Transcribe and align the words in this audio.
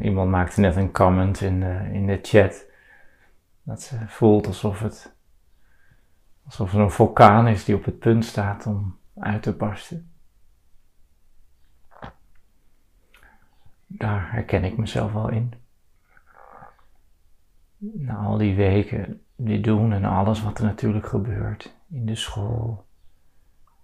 Iemand 0.00 0.30
maakte 0.30 0.60
net 0.60 0.76
een 0.76 0.92
comment 0.92 1.40
in 1.40 1.60
de, 1.60 1.88
in 1.92 2.06
de 2.06 2.18
chat 2.22 2.66
dat 3.62 3.82
ze 3.82 4.08
voelt 4.08 4.46
alsof 4.46 4.80
het 4.80 5.14
alsof 6.44 6.72
er 6.72 6.80
een 6.80 6.90
vulkaan 6.90 7.48
is 7.48 7.64
die 7.64 7.74
op 7.74 7.84
het 7.84 7.98
punt 7.98 8.24
staat 8.24 8.66
om 8.66 8.98
uit 9.14 9.42
te 9.42 9.52
barsten. 9.52 10.12
Daar 13.86 14.32
herken 14.32 14.64
ik 14.64 14.76
mezelf 14.76 15.12
wel 15.12 15.28
in. 15.28 15.52
Na 17.76 18.16
al 18.16 18.36
die 18.36 18.54
weken 18.54 19.22
die 19.36 19.60
doen 19.60 19.92
en 19.92 20.04
alles 20.04 20.42
wat 20.42 20.58
er 20.58 20.64
natuurlijk 20.64 21.06
gebeurt 21.06 21.76
in 21.90 22.06
de 22.06 22.14
school, 22.14 22.86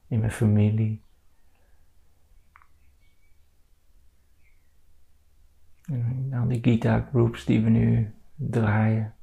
in 0.09 0.19
mijn 0.19 0.33
familie, 0.33 1.01
En 5.87 6.33
al 6.35 6.49
die 6.49 6.63
Gita 6.63 7.09
groups 7.11 7.45
die 7.45 7.61
we 7.61 7.71
nu 7.71 8.15
draaien. 8.35 9.15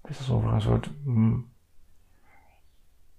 Het 0.00 0.10
is 0.10 0.18
alsof 0.18 0.44
er 0.44 0.52
een 0.52 0.60
soort 0.60 0.90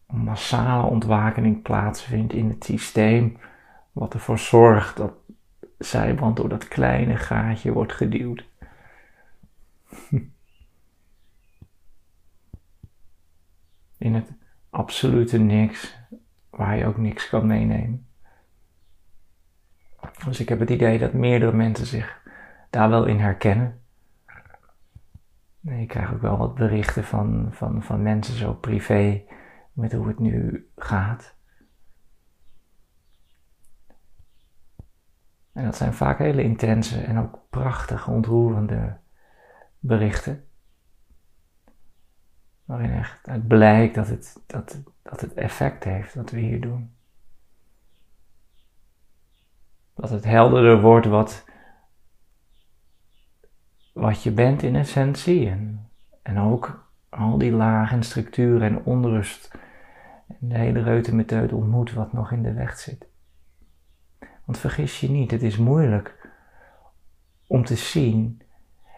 massale 0.06 0.90
ontwakening 0.90 1.62
plaatsvindt 1.62 2.34
in 2.34 2.50
het 2.50 2.64
systeem, 2.64 3.38
wat 3.92 4.14
ervoor 4.14 4.40
zorgt 4.40 4.98
dat 4.98 5.14
zijband 5.78 6.38
door 6.38 6.50
dat 6.50 6.68
kleine 6.68 7.18
gaatje 7.18 7.72
wordt 7.72 7.94
geduwd. 7.94 8.46
In 13.98 14.14
het 14.14 14.32
absolute 14.70 15.38
niks, 15.38 15.98
waar 16.50 16.78
je 16.78 16.86
ook 16.86 16.98
niks 16.98 17.30
kan 17.30 17.48
meenemen. 17.48 18.08
Dus 20.26 20.40
ik 20.40 20.50
heb 20.50 20.60
het 20.60 20.70
idee 20.70 21.00
dat 21.00 21.14
meerdere 21.14 21.54
mensen 21.54 21.86
zich 21.86 22.22
daar 22.70 22.90
wel 22.90 23.06
in 23.06 23.20
herkennen. 23.20 23.80
Ik 25.62 25.88
krijg 25.88 26.14
ook 26.14 26.22
wel 26.22 26.38
wat 26.38 26.56
berichten 26.56 27.04
van, 27.04 27.48
van, 27.52 27.84
van 27.84 28.02
mensen 28.02 28.36
zo 28.36 28.54
privé 28.54 29.24
met 29.74 29.92
hoe 29.92 30.08
het 30.08 30.20
nu 30.20 30.68
gaat. 30.76 31.36
En 35.52 35.64
dat 35.64 35.76
zijn 35.76 35.94
vaak 35.94 36.18
hele 36.18 36.44
intense 36.44 37.02
en 37.02 37.18
ook 37.18 37.40
prachtige, 37.50 38.12
ontroerende 38.12 38.98
berichten. 39.80 40.45
Waarin 42.66 42.92
echt 42.92 43.26
het 43.26 43.48
blijkt 43.48 43.96
dat 43.96 44.08
het, 44.08 44.44
dat, 44.46 44.82
dat 45.02 45.22
het 45.22 45.34
effect 45.34 45.84
heeft 45.84 46.16
wat 46.16 46.32
we 46.32 46.40
hier 46.40 46.62
doen. 46.62 46.94
Dat 49.94 50.10
het 50.10 50.24
helderder 50.24 50.82
wordt 50.82 51.06
wat, 51.06 51.46
wat 53.94 54.24
je 54.24 54.32
bent 54.32 54.64
in 54.64 54.76
essentie. 54.76 55.50
En, 55.50 55.90
en 56.22 56.40
ook 56.40 56.90
al 57.10 57.38
die 57.38 57.52
lagen, 57.52 58.04
structuren 58.04 58.62
en 58.62 58.84
onrust. 58.84 59.52
En 60.28 60.48
de 60.48 60.58
hele 60.58 60.84
reutemeteut 60.84 61.54
ontmoet 61.54 61.94
wat 61.94 62.14
nog 62.14 62.32
in 62.32 62.44
de 62.44 62.54
weg 62.54 62.78
zit. 62.78 63.08
Want 64.46 64.58
vergis 64.58 65.00
je 65.00 65.10
niet, 65.10 65.32
het 65.32 65.44
is 65.44 65.58
moeilijk 65.58 66.30
om 67.48 67.66
te 67.66 67.76
zien 67.76 68.42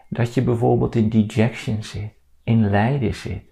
dat 0.08 0.34
je 0.34 0.42
bijvoorbeeld 0.42 0.94
in 0.94 1.08
dejection 1.08 1.82
zit, 1.82 2.12
in 2.42 2.70
lijden 2.70 3.14
zit. 3.14 3.47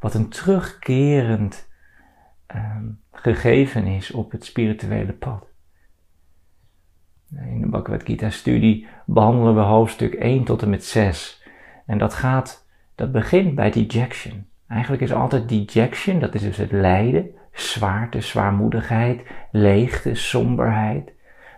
Wat 0.00 0.14
een 0.14 0.28
terugkerend 0.28 1.68
ehm, 2.46 2.84
gegeven 3.12 3.86
is 3.86 4.10
op 4.10 4.30
het 4.30 4.44
spirituele 4.44 5.12
pad. 5.12 5.48
In 7.36 7.60
de 7.60 7.66
Bhagavad 7.66 8.02
Gita 8.02 8.30
studie 8.30 8.86
behandelen 9.06 9.54
we 9.54 9.60
hoofdstuk 9.60 10.14
1 10.14 10.44
tot 10.44 10.62
en 10.62 10.70
met 10.70 10.84
6. 10.84 11.42
En 11.86 11.98
dat 11.98 12.14
gaat, 12.14 12.66
dat 12.94 13.12
begint 13.12 13.54
bij 13.54 13.70
dejection. 13.70 14.46
Eigenlijk 14.68 15.02
is 15.02 15.12
altijd 15.12 15.48
dejection, 15.48 16.18
dat 16.18 16.34
is 16.34 16.42
dus 16.42 16.56
het 16.56 16.72
lijden, 16.72 17.30
zwaarte, 17.52 18.20
zwaarmoedigheid, 18.20 19.22
leegte, 19.50 20.14
somberheid, 20.14 21.12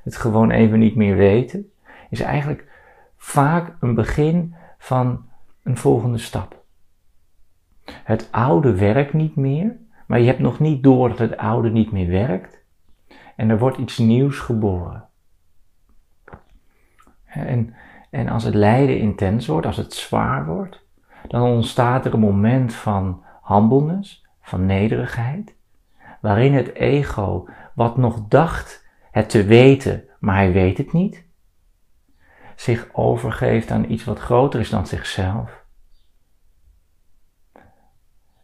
het 0.05 0.17
gewoon 0.17 0.51
even 0.51 0.79
niet 0.79 0.97
meer 0.97 1.17
weten, 1.17 1.71
is 2.11 2.21
eigenlijk 2.21 2.69
vaak 3.17 3.77
een 3.81 3.95
begin 3.95 4.55
van 4.79 5.29
een 5.63 5.77
volgende 5.77 6.19
stap. 6.19 6.62
Het 7.85 8.29
oude 8.31 8.75
werkt 8.75 9.13
niet 9.13 9.37
meer, 9.37 9.77
maar 10.07 10.21
je 10.21 10.27
hebt 10.27 10.39
nog 10.39 10.59
niet 10.59 10.83
door 10.83 11.09
dat 11.09 11.19
het 11.19 11.37
oude 11.37 11.71
niet 11.71 11.93
meer 11.93 12.11
werkt. 12.11 12.65
En 13.37 13.51
er 13.51 13.59
wordt 13.59 13.79
iets 13.79 13.99
nieuws 13.99 14.39
geboren. 14.39 15.09
En, 17.25 17.75
en 18.11 18.29
als 18.29 18.45
het 18.45 18.55
lijden 18.55 18.99
intens 18.99 19.47
wordt, 19.47 19.67
als 19.67 19.77
het 19.77 19.95
zwaar 19.95 20.47
wordt, 20.47 20.87
dan 21.29 21.43
ontstaat 21.43 22.07
er 22.07 22.15
een 22.15 22.21
moment 22.21 22.75
van 22.75 23.25
humbleness, 23.43 24.27
van 24.41 24.67
nederigheid, 24.67 25.55
waarin 26.21 26.55
het 26.55 26.75
ego, 26.75 27.49
wat 27.75 27.97
nog 27.97 28.29
dacht 28.29 28.89
het 29.11 29.31
te 29.31 29.45
weten, 29.45 30.05
maar 30.21 30.35
hij 30.35 30.53
weet 30.53 30.79
het 30.79 30.93
niet, 30.93 31.25
zich 32.57 32.89
overgeeft 32.93 33.71
aan 33.71 33.91
iets 33.91 34.05
wat 34.05 34.19
groter 34.19 34.61
is 34.61 34.71
dan 34.71 34.87
zichzelf. 34.87 35.62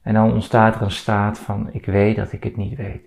En 0.08 0.14
dan 0.14 0.32
ontstaat 0.32 0.74
er 0.74 0.82
een 0.82 0.90
staat 0.90 1.38
van 1.38 1.72
ik 1.72 1.86
weet 1.86 2.16
dat 2.16 2.32
ik 2.32 2.44
het 2.44 2.56
niet 2.56 2.76
weet. 2.76 3.02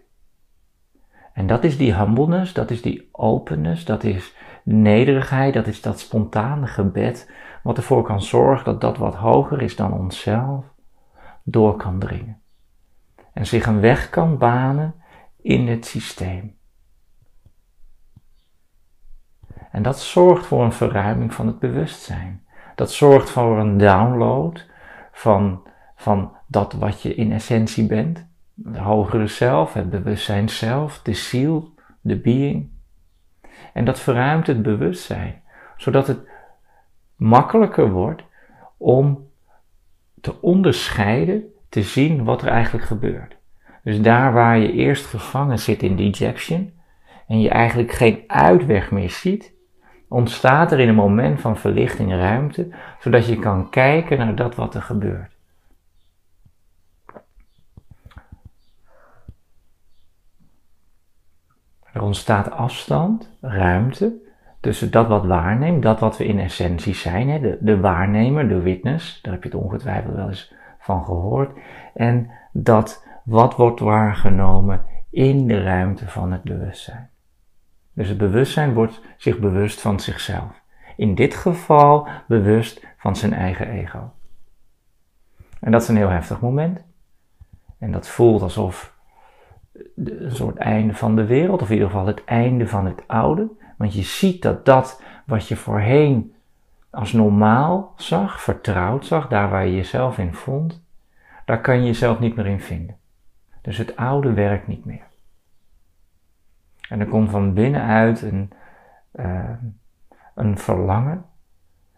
En 1.34 1.48
dat 1.48 1.64
is 1.64 1.78
die 1.78 1.96
humbleness, 1.96 2.54
dat 2.54 2.72
is 2.72 2.82
die 2.82 3.10
openness, 3.12 3.86
dat 3.86 4.04
is 4.04 4.36
nederigheid, 4.64 5.54
dat 5.54 5.68
is 5.68 5.82
dat 5.82 6.00
spontane 6.00 6.68
gebed, 6.68 7.32
wat 7.64 7.78
ervoor 7.78 8.04
kan 8.04 8.22
zorgen 8.22 8.66
dat 8.66 8.82
dat 8.82 8.98
wat 8.98 9.16
hoger 9.16 9.62
is 9.62 9.76
dan 9.76 9.94
onszelf, 9.94 10.66
door 11.44 11.76
kan 11.76 12.00
dringen. 12.00 12.42
En 13.34 13.46
zich 13.46 13.66
een 13.66 13.80
weg 13.80 14.10
kan 14.10 14.38
banen 14.38 14.94
in 15.42 15.68
het 15.68 15.86
systeem. 15.86 16.58
En 19.72 19.84
dat 19.84 20.00
zorgt 20.00 20.46
voor 20.46 20.64
een 20.64 20.74
verruiming 20.74 21.34
van 21.34 21.48
het 21.48 21.60
bewustzijn. 21.60 22.46
Dat 22.76 22.92
zorgt 22.92 23.30
voor 23.30 23.60
een 23.60 23.78
download 23.78 24.66
van, 25.12 25.70
van 26.02 26.32
dat 26.48 26.74
wat 26.74 27.02
je 27.02 27.16
in 27.16 27.32
essentie 27.32 27.88
bent. 27.88 28.26
De 28.54 28.80
hogere 28.80 29.28
zelf, 29.28 29.74
het 29.74 29.90
bewustzijn 29.90 30.50
zelf, 30.50 31.02
de 31.02 31.14
ziel, 31.14 31.74
de 32.02 32.18
being. 32.18 32.70
En 33.74 33.86
dat 33.86 34.00
verruimt 34.00 34.48
het 34.48 34.62
bewustzijn, 34.62 35.42
zodat 35.78 36.08
het 36.08 36.20
makkelijker 37.16 37.92
wordt 37.92 38.24
om 38.78 39.30
te 40.22 40.42
onderscheiden, 40.42 41.44
te 41.70 41.82
zien 41.84 42.24
wat 42.24 42.42
er 42.42 42.48
eigenlijk 42.48 42.86
gebeurt. 42.86 43.38
Dus 43.84 44.02
daar 44.02 44.34
waar 44.34 44.58
je 44.58 44.72
eerst 44.72 45.06
gevangen 45.06 45.60
zit 45.60 45.84
in 45.84 45.96
dejection 45.96 46.74
en 47.28 47.42
je 47.42 47.50
eigenlijk 47.50 47.92
geen 47.92 48.24
uitweg 48.28 48.92
meer 48.92 49.10
ziet, 49.10 49.54
ontstaat 50.08 50.72
er 50.72 50.80
in 50.80 50.88
een 50.88 50.96
moment 50.96 51.42
van 51.42 51.58
verlichting 51.58 52.12
ruimte, 52.12 52.68
zodat 53.00 53.26
je 53.28 53.40
kan 53.40 53.70
kijken 53.70 54.18
naar 54.18 54.36
dat 54.36 54.56
wat 54.56 54.76
er 54.76 54.82
gebeurt. 54.82 55.31
Er 61.94 62.02
ontstaat 62.02 62.52
afstand, 62.52 63.38
ruimte 63.42 64.14
tussen 64.60 64.92
dat 64.92 65.08
wat 65.08 65.26
waarneemt, 65.26 65.84
dat 65.84 66.00
wat 66.00 66.18
we 66.18 66.26
in 66.26 66.40
essentie 66.40 66.96
zijn, 66.96 67.30
hè, 67.30 67.40
de, 67.40 67.58
de 67.62 67.80
waarnemer, 67.80 68.48
de 68.48 68.62
witness, 68.62 69.22
daar 69.22 69.34
heb 69.34 69.44
je 69.44 69.50
het 69.50 69.58
ongetwijfeld 69.58 70.16
wel 70.16 70.28
eens 70.28 70.54
van 70.80 71.06
gehoord, 71.06 71.58
en 71.94 72.30
dat 72.52 73.08
wat 73.24 73.56
wordt 73.56 73.80
waargenomen 73.80 74.86
in 75.10 75.48
de 75.48 75.64
ruimte 75.64 76.08
van 76.08 76.32
het 76.32 76.44
bewustzijn. 76.44 77.10
Dus 77.94 78.08
het 78.08 78.18
bewustzijn 78.18 78.74
wordt 78.74 79.02
zich 79.18 79.40
bewust 79.40 79.82
van 79.82 80.00
zichzelf. 80.00 80.62
In 80.96 81.16
dit 81.16 81.36
geval 81.36 82.08
bewust 82.28 82.88
van 82.98 83.16
zijn 83.16 83.34
eigen 83.34 83.68
ego. 83.68 84.12
En 85.60 85.72
dat 85.72 85.82
is 85.82 85.88
een 85.88 85.96
heel 85.96 86.10
heftig 86.10 86.42
moment. 86.42 86.84
En 87.80 87.92
dat 87.92 88.08
voelt 88.08 88.42
alsof 88.42 88.91
een 89.96 90.36
soort 90.36 90.58
einde 90.58 90.94
van 90.94 91.16
de 91.16 91.26
wereld, 91.26 91.62
of 91.62 91.68
in 91.68 91.74
ieder 91.74 91.90
geval 91.90 92.06
het 92.06 92.24
einde 92.24 92.68
van 92.68 92.86
het 92.86 93.04
oude. 93.08 93.48
Want 93.78 93.94
je 93.94 94.02
ziet 94.02 94.42
dat 94.42 94.66
dat 94.66 95.04
wat 95.26 95.48
je 95.48 95.56
voorheen 95.56 96.34
als 96.90 97.14
normaal 97.14 97.94
zag, 97.98 98.42
vertrouwd 98.42 99.06
zag, 99.06 99.28
daar 99.28 99.50
waar 99.50 99.66
je 99.66 99.76
jezelf 99.76 100.18
in 100.18 100.34
vond, 100.34 100.84
daar 101.46 101.62
kan 101.62 101.80
je 101.80 101.86
jezelf 101.86 102.20
niet 102.20 102.36
meer 102.36 102.46
in 102.46 102.62
vinden. 102.62 102.98
Dus 103.62 103.78
het 103.78 103.96
oude 103.96 104.34
werkt 104.34 104.68
niet 104.68 104.86
meer. 104.86 105.04
En 106.90 107.00
er 107.00 107.08
komt 107.08 107.30
van 107.30 107.54
binnenuit 107.54 108.22
een, 108.22 108.52
uh, 109.16 109.50
een 110.36 110.58
verlangen, 110.58 111.26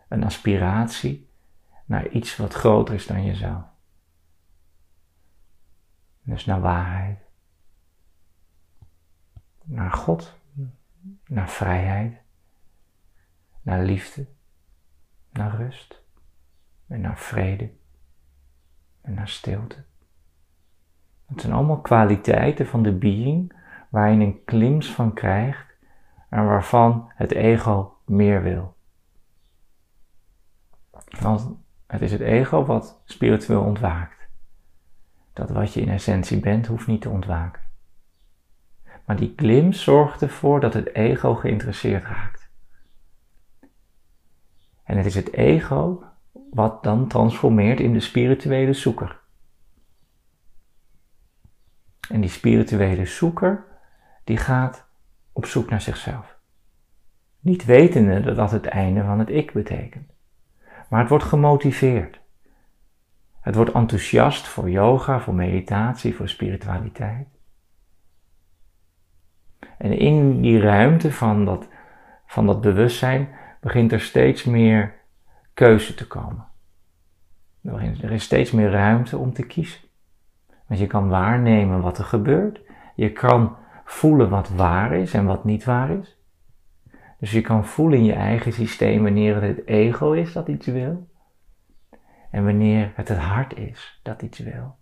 een 0.07 0.23
aspiratie 0.23 1.29
naar 1.85 2.07
iets 2.07 2.37
wat 2.37 2.53
groter 2.53 2.95
is 2.95 3.07
dan 3.07 3.25
jezelf. 3.25 3.63
Dus 6.21 6.45
naar 6.45 6.61
waarheid. 6.61 7.22
Naar 9.63 9.91
God. 9.91 10.39
Naar 11.27 11.49
vrijheid. 11.49 12.21
Naar 13.61 13.83
liefde. 13.83 14.27
Naar 15.29 15.55
rust. 15.55 16.01
En 16.87 17.01
naar 17.01 17.17
vrede. 17.17 17.71
En 19.01 19.13
naar 19.13 19.29
stilte. 19.29 19.83
Het 21.25 21.41
zijn 21.41 21.53
allemaal 21.53 21.81
kwaliteiten 21.81 22.67
van 22.67 22.83
de 22.83 22.91
being 22.91 23.53
waar 23.89 24.11
je 24.11 24.25
een 24.25 24.43
klims 24.43 24.91
van 24.91 25.13
krijgt 25.13 25.73
en 26.29 26.45
waarvan 26.45 27.11
het 27.15 27.31
ego 27.31 27.97
meer 28.05 28.43
wil. 28.43 28.75
Want 31.19 31.49
het 31.87 32.01
is 32.01 32.11
het 32.11 32.21
ego 32.21 32.65
wat 32.65 33.01
spiritueel 33.05 33.63
ontwaakt. 33.63 34.27
Dat 35.33 35.49
wat 35.49 35.73
je 35.73 35.81
in 35.81 35.89
essentie 35.89 36.39
bent, 36.39 36.67
hoeft 36.67 36.87
niet 36.87 37.01
te 37.01 37.09
ontwaken. 37.09 37.62
Maar 39.13 39.21
die 39.21 39.33
glimp 39.35 39.73
zorgt 39.73 40.21
ervoor 40.21 40.59
dat 40.59 40.73
het 40.73 40.93
ego 40.95 41.35
geïnteresseerd 41.35 42.03
raakt. 42.03 42.49
En 44.83 44.97
het 44.97 45.05
is 45.05 45.15
het 45.15 45.33
ego 45.33 46.03
wat 46.51 46.83
dan 46.83 47.07
transformeert 47.07 47.79
in 47.79 47.93
de 47.93 47.99
spirituele 47.99 48.73
zoeker. 48.73 49.19
En 52.09 52.21
die 52.21 52.29
spirituele 52.29 53.05
zoeker, 53.05 53.65
die 54.23 54.37
gaat 54.37 54.85
op 55.31 55.45
zoek 55.45 55.69
naar 55.69 55.81
zichzelf. 55.81 56.37
Niet 57.39 57.65
wetende 57.65 58.21
dat 58.21 58.35
dat 58.35 58.51
het 58.51 58.65
einde 58.65 59.03
van 59.03 59.19
het 59.19 59.29
ik 59.29 59.51
betekent. 59.51 60.11
Maar 60.89 60.99
het 60.99 61.09
wordt 61.09 61.23
gemotiveerd. 61.23 62.19
Het 63.41 63.55
wordt 63.55 63.73
enthousiast 63.73 64.47
voor 64.47 64.69
yoga, 64.69 65.19
voor 65.19 65.35
meditatie, 65.35 66.15
voor 66.15 66.29
spiritualiteit. 66.29 67.32
En 69.77 69.97
in 69.97 70.41
die 70.41 70.59
ruimte 70.59 71.11
van 71.11 71.45
dat, 71.45 71.67
van 72.25 72.45
dat 72.45 72.61
bewustzijn 72.61 73.29
begint 73.59 73.91
er 73.91 74.01
steeds 74.01 74.43
meer 74.43 74.93
keuze 75.53 75.93
te 75.93 76.07
komen. 76.07 76.45
Er 78.01 78.11
is 78.11 78.23
steeds 78.23 78.51
meer 78.51 78.71
ruimte 78.71 79.17
om 79.17 79.33
te 79.33 79.45
kiezen. 79.45 79.81
Want 80.67 80.79
je 80.79 80.87
kan 80.87 81.09
waarnemen 81.09 81.81
wat 81.81 81.97
er 81.97 82.03
gebeurt. 82.03 82.61
Je 82.95 83.11
kan 83.11 83.55
voelen 83.85 84.29
wat 84.29 84.49
waar 84.49 84.93
is 84.93 85.13
en 85.13 85.25
wat 85.25 85.43
niet 85.43 85.63
waar 85.63 85.89
is. 85.89 86.17
Dus 87.19 87.31
je 87.31 87.41
kan 87.41 87.65
voelen 87.65 87.97
in 87.97 88.05
je 88.05 88.13
eigen 88.13 88.53
systeem 88.53 89.03
wanneer 89.03 89.41
het 89.41 89.57
het 89.57 89.67
ego 89.67 90.11
is 90.11 90.33
dat 90.33 90.47
iets 90.47 90.67
wil. 90.67 91.07
En 92.31 92.45
wanneer 92.45 92.91
het 92.95 93.07
het 93.07 93.17
hart 93.17 93.57
is 93.57 93.99
dat 94.03 94.21
iets 94.21 94.39
wil. 94.39 94.75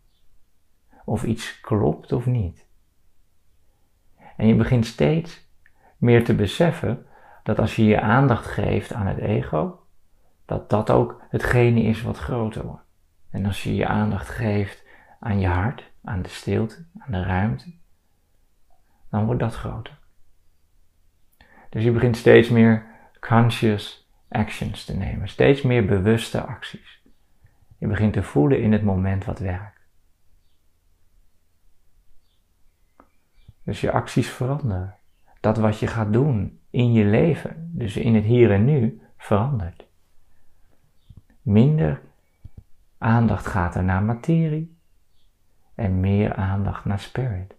Of 1.05 1.23
iets 1.23 1.59
klopt 1.59 2.11
of 2.11 2.25
niet. 2.25 2.69
En 4.37 4.47
je 4.47 4.55
begint 4.55 4.85
steeds 4.85 5.49
meer 5.97 6.23
te 6.23 6.35
beseffen 6.35 7.05
dat 7.43 7.59
als 7.59 7.75
je 7.75 7.85
je 7.85 8.01
aandacht 8.01 8.45
geeft 8.45 8.93
aan 8.93 9.07
het 9.07 9.17
ego, 9.17 9.79
dat 10.45 10.69
dat 10.69 10.89
ook 10.89 11.21
hetgene 11.29 11.81
is 11.81 12.01
wat 12.01 12.17
groter 12.17 12.65
wordt. 12.65 12.85
En 13.29 13.45
als 13.45 13.63
je 13.63 13.75
je 13.75 13.87
aandacht 13.87 14.29
geeft 14.29 14.85
aan 15.19 15.39
je 15.39 15.47
hart, 15.47 15.91
aan 16.03 16.21
de 16.21 16.29
stilte, 16.29 16.85
aan 16.97 17.11
de 17.11 17.23
ruimte, 17.23 17.73
dan 19.09 19.25
wordt 19.25 19.39
dat 19.39 19.55
groter. 19.55 19.99
Dus 21.69 21.83
je 21.83 21.91
begint 21.91 22.17
steeds 22.17 22.49
meer 22.49 22.85
conscious 23.19 24.09
actions 24.29 24.85
te 24.85 24.97
nemen, 24.97 25.27
steeds 25.27 25.61
meer 25.61 25.85
bewuste 25.85 26.41
acties. 26.41 27.01
Je 27.77 27.87
begint 27.87 28.13
te 28.13 28.23
voelen 28.23 28.61
in 28.61 28.71
het 28.71 28.83
moment 28.83 29.25
wat 29.25 29.39
werkt. 29.39 29.80
Dus 33.71 33.81
je 33.81 33.91
acties 33.91 34.29
veranderen. 34.29 34.95
Dat 35.39 35.57
wat 35.57 35.79
je 35.79 35.87
gaat 35.87 36.13
doen 36.13 36.59
in 36.69 36.91
je 36.91 37.05
leven, 37.05 37.71
dus 37.73 37.97
in 37.97 38.15
het 38.15 38.23
hier 38.23 38.51
en 38.51 38.65
nu, 38.65 39.01
verandert. 39.17 39.85
Minder 41.41 42.01
aandacht 42.97 43.47
gaat 43.47 43.75
er 43.75 43.83
naar 43.83 44.03
materie 44.03 44.77
en 45.75 45.99
meer 45.99 46.33
aandacht 46.33 46.85
naar 46.85 46.99
spirit. 46.99 47.55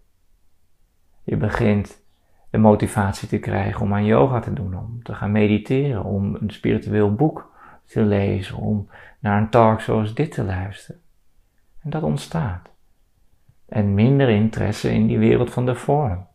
Je 1.23 1.37
begint 1.37 2.01
de 2.49 2.57
motivatie 2.57 3.27
te 3.27 3.39
krijgen 3.39 3.81
om 3.81 3.93
aan 3.93 4.05
yoga 4.05 4.39
te 4.39 4.53
doen, 4.53 4.77
om 4.77 5.03
te 5.03 5.15
gaan 5.15 5.31
mediteren, 5.31 6.03
om 6.03 6.35
een 6.35 6.51
spiritueel 6.51 7.13
boek 7.13 7.53
te 7.85 8.01
lezen, 8.01 8.57
om 8.57 8.89
naar 9.19 9.41
een 9.41 9.49
talk 9.49 9.81
zoals 9.81 10.13
dit 10.13 10.31
te 10.31 10.43
luisteren. 10.43 11.01
En 11.79 11.89
dat 11.89 12.03
ontstaat. 12.03 12.72
En 13.65 13.93
minder 13.93 14.29
interesse 14.29 14.91
in 14.91 15.07
die 15.07 15.19
wereld 15.19 15.51
van 15.51 15.65
de 15.65 15.75
vorm. 15.75 16.27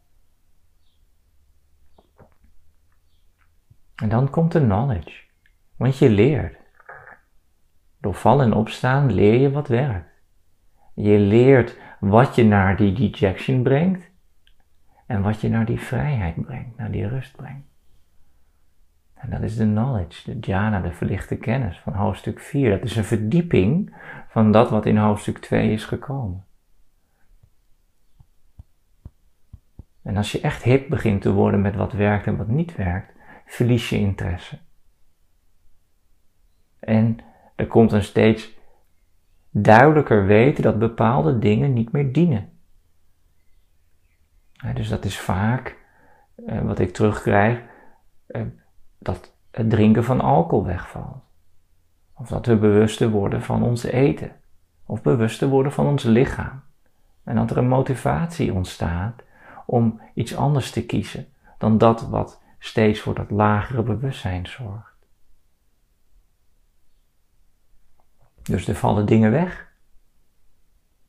En 3.95 4.09
dan 4.09 4.31
komt 4.31 4.53
de 4.53 4.61
knowledge. 4.61 5.25
Want 5.77 5.99
je 5.99 6.11
leert. 6.11 6.57
Door 8.01 8.15
vallen 8.15 8.47
en 8.47 8.53
opstaan 8.53 9.13
leer 9.13 9.41
je 9.41 9.51
wat 9.51 9.69
werkt. 9.69 10.11
Je 10.95 11.19
leert 11.19 11.77
wat 12.01 12.35
je 12.35 12.45
naar 12.45 12.77
die 12.77 12.93
dejection 12.93 13.63
brengt 13.63 14.11
en 15.07 15.23
wat 15.23 15.41
je 15.41 15.49
naar 15.49 15.65
die 15.65 15.81
vrijheid 15.81 16.43
brengt, 16.43 16.77
naar 16.77 16.91
die 16.91 17.09
rust 17.09 17.37
brengt. 17.37 17.67
En 19.15 19.31
dat 19.31 19.43
is 19.43 19.57
de 19.57 19.65
knowledge, 19.65 20.39
de 20.39 20.47
jhana, 20.51 20.81
de 20.81 20.93
verlichte 20.93 21.37
kennis 21.37 21.79
van 21.79 21.93
hoofdstuk 21.93 22.41
4. 22.41 22.71
Dat 22.71 22.85
is 22.85 22.97
een 22.97 23.05
verdieping 23.05 23.97
van 24.29 24.53
dat 24.53 24.71
wat 24.71 24.87
in 24.87 24.97
hoofdstuk 24.97 25.39
2 25.39 25.73
is 25.73 25.85
gekomen. 25.85 26.47
En 30.09 30.17
als 30.17 30.33
je 30.33 30.41
echt 30.41 30.63
hip 30.63 30.89
begint 30.89 31.23
te 31.23 31.33
worden 31.33 31.61
met 31.61 31.77
wat 31.77 31.93
werkt 31.93 32.27
en 32.27 32.37
wat 32.37 32.49
niet 32.49 32.77
werkt, 32.77 33.13
verlies 33.47 33.89
je 33.89 33.99
interesse. 33.99 34.59
En 36.79 37.19
er 37.57 37.67
komt 37.67 37.93
een 37.93 38.03
steeds 38.03 38.57
duidelijker 39.51 40.27
weten 40.27 40.63
dat 40.63 40.79
bepaalde 40.79 41.39
dingen 41.39 41.73
niet 41.73 41.93
meer 41.93 42.13
dienen 42.13 42.59
dus 44.75 44.89
dat 44.89 45.05
is 45.05 45.21
vaak 45.21 45.77
eh, 46.47 46.61
wat 46.61 46.79
ik 46.79 46.93
terugkrijg, 46.93 47.63
eh, 48.27 48.43
dat 48.99 49.35
het 49.51 49.71
drinken 49.71 50.05
van 50.05 50.21
alcohol 50.21 50.65
wegvalt. 50.65 51.23
Of 52.15 52.29
dat 52.29 52.47
we 52.47 52.57
bewuster 52.57 53.09
worden 53.09 53.43
van 53.43 53.63
ons 53.63 53.83
eten. 53.83 54.33
Of 54.87 55.03
bewuster 55.03 55.49
worden 55.49 55.73
van 55.73 55.87
ons 55.87 56.03
lichaam. 56.03 56.63
En 57.25 57.37
dat 57.37 57.51
er 57.51 57.57
een 57.57 57.69
motivatie 57.69 58.53
ontstaat 58.53 59.23
om 59.71 60.01
iets 60.15 60.37
anders 60.37 60.71
te 60.71 60.87
kiezen 60.87 61.27
dan 61.59 61.79
dat 61.79 62.09
wat 62.09 62.43
steeds 62.59 63.01
voor 63.01 63.15
dat 63.15 63.31
lagere 63.31 63.83
bewustzijn 63.83 64.47
zorgt. 64.47 64.97
Dus 68.43 68.69
er 68.69 68.75
vallen 68.75 69.07
dingen 69.07 69.31
weg. 69.31 69.73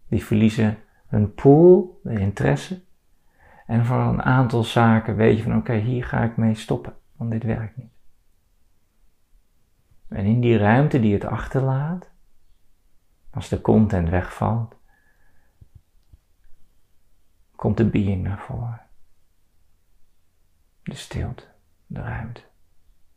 Die 0.07 0.25
verliezen 0.25 0.77
hun 1.07 1.33
pool, 1.33 1.99
de 2.03 2.19
interesse. 2.19 2.81
En 3.65 3.85
voor 3.85 3.97
een 3.97 4.21
aantal 4.21 4.63
zaken 4.63 5.15
weet 5.15 5.37
je 5.37 5.43
van 5.43 5.57
oké, 5.57 5.73
hier 5.73 6.05
ga 6.05 6.23
ik 6.23 6.37
mee 6.37 6.55
stoppen, 6.55 6.95
want 7.15 7.31
dit 7.31 7.43
werkt 7.43 7.77
niet. 7.77 7.93
En 10.07 10.25
in 10.25 10.41
die 10.41 10.57
ruimte 10.57 10.99
die 10.99 11.13
het 11.13 11.25
achterlaat, 11.25 12.09
als 13.29 13.49
de 13.49 13.61
content 13.61 14.09
wegvalt, 14.09 14.78
komt 17.59 17.77
de 17.77 17.85
being 17.85 18.23
naar 18.23 18.39
voren. 18.39 18.81
De 20.83 20.95
stilte, 20.95 21.43
de 21.85 22.01
ruimte. 22.01 22.41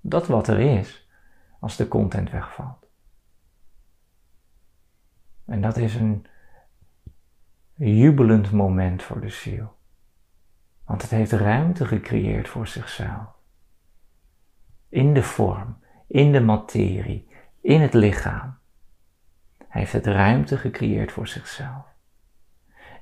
Dat 0.01 0.27
wat 0.27 0.49
er 0.49 0.59
is 0.59 1.09
als 1.61 1.77
de 1.77 1.89
content 1.89 2.31
wegvalt. 2.31 2.87
En 5.45 5.61
dat 5.61 5.77
is 5.77 5.95
een 5.95 6.27
jubelend 7.75 8.53
moment 8.53 9.03
voor 9.03 9.21
de 9.21 9.29
ziel. 9.29 9.77
Want 10.85 11.03
het 11.03 11.11
heeft 11.11 11.33
ruimte 11.33 11.87
gecreëerd 11.87 12.49
voor 12.49 12.67
zichzelf. 12.67 13.29
In 14.89 15.15
de 15.15 15.23
vorm, 15.23 15.79
in 16.07 16.33
de 16.33 16.41
materie, 16.41 17.29
in 17.61 17.81
het 17.81 17.95
lichaam. 17.95 18.59
Hij 19.69 19.81
heeft 19.81 19.93
het 19.93 20.07
ruimte 20.07 20.59
gecreëerd 20.59 21.13
voor 21.13 21.29
zichzelf. 21.29 21.87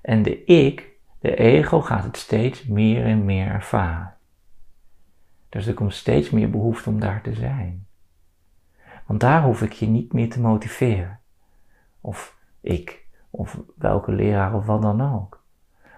En 0.01 0.23
de 0.23 0.45
ik, 0.45 0.90
de 1.21 1.35
ego, 1.35 1.81
gaat 1.81 2.05
het 2.05 2.17
steeds 2.17 2.67
meer 2.67 3.05
en 3.05 3.25
meer 3.25 3.47
ervaren. 3.47 4.15
Dus 5.49 5.67
er 5.67 5.75
komt 5.75 5.95
steeds 5.95 6.31
meer 6.31 6.50
behoefte 6.50 6.89
om 6.89 7.00
daar 7.00 7.23
te 7.23 7.35
zijn. 7.35 7.87
Want 9.07 9.21
daar 9.21 9.43
hoef 9.43 9.62
ik 9.62 9.73
je 9.73 9.87
niet 9.87 10.12
meer 10.12 10.31
te 10.31 10.41
motiveren. 10.41 11.21
Of 12.00 12.39
ik, 12.61 13.07
of 13.31 13.61
welke 13.77 14.12
leraar 14.12 14.55
of 14.55 14.67
wat 14.67 14.83
dan 14.83 15.15
ook. 15.15 15.45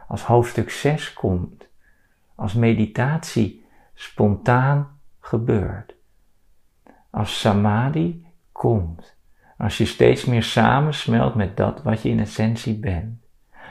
Als 0.08 0.22
hoofdstuk 0.22 0.70
6 0.70 1.12
komt, 1.12 1.68
als 2.34 2.54
meditatie 2.54 3.64
spontaan 3.94 5.00
gebeurt. 5.20 5.94
Als 7.10 7.40
samadhi 7.40 8.26
komt. 8.52 9.16
Als 9.58 9.78
je 9.78 9.86
steeds 9.86 10.24
meer 10.24 10.42
samensmelt 10.42 11.34
met 11.34 11.56
dat 11.56 11.82
wat 11.82 12.02
je 12.02 12.08
in 12.08 12.20
essentie 12.20 12.78
bent. 12.78 13.20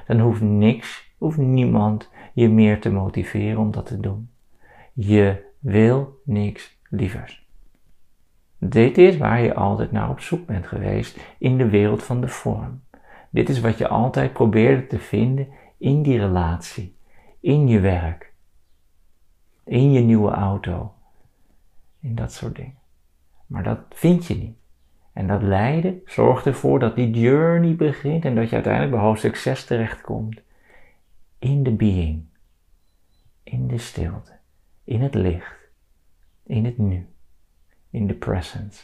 dan 0.08 0.20
hoeft 0.20 0.42
niks, 0.42 1.11
hoeft 1.22 1.38
niemand 1.38 2.10
je 2.34 2.50
meer 2.50 2.82
te 2.82 2.92
motiveren 2.92 3.58
om 3.58 3.72
dat 3.72 3.86
te 3.86 4.00
doen. 4.00 4.30
Je 4.94 5.44
wil 5.60 6.22
niks 6.24 6.78
lievers. 6.90 7.48
Dit 8.58 8.98
is 8.98 9.18
waar 9.18 9.42
je 9.42 9.54
altijd 9.54 9.92
naar 9.92 10.10
op 10.10 10.20
zoek 10.20 10.46
bent 10.46 10.68
geweest 10.68 11.20
in 11.38 11.58
de 11.58 11.70
wereld 11.70 12.04
van 12.04 12.22
de 12.22 12.28
vorm. 12.28 12.82
Dit 13.30 13.50
is 13.50 13.60
wat 13.60 13.78
je 13.78 13.88
altijd 13.88 14.34
probeerde 14.34 14.88
te 14.88 15.00
vinden 15.00 15.48
in 15.78 16.02
die 16.02 16.20
relatie, 16.20 16.96
in 17.40 17.68
je 17.68 17.80
werk, 17.80 18.34
in 19.66 19.92
je 19.92 20.00
nieuwe 20.00 20.32
auto, 20.32 20.94
in 22.00 22.16
dat 22.16 22.34
soort 22.34 22.56
dingen. 22.56 22.78
Maar 23.48 23.64
dat 23.64 23.80
vind 23.90 24.26
je 24.26 24.36
niet. 24.36 24.58
En 25.14 25.28
dat 25.28 25.42
lijden 25.42 26.02
zorgt 26.06 26.46
ervoor 26.46 26.80
dat 26.80 26.96
die 26.96 27.10
journey 27.10 27.76
begint 27.76 28.26
en 28.26 28.36
dat 28.36 28.50
je 28.50 28.56
uiteindelijk 28.56 28.94
bij 28.94 29.02
hoofdstuk 29.02 29.36
6 29.36 29.66
terechtkomt. 29.66 30.42
In 31.42 31.64
de 31.64 31.72
being, 31.72 32.26
in 33.44 33.68
de 33.68 33.78
stilte, 33.78 34.40
in 34.84 35.02
het 35.02 35.14
licht, 35.14 35.56
in 36.44 36.66
het 36.66 36.78
nu, 36.78 37.08
in 37.90 38.08
de 38.08 38.14
presence. 38.14 38.84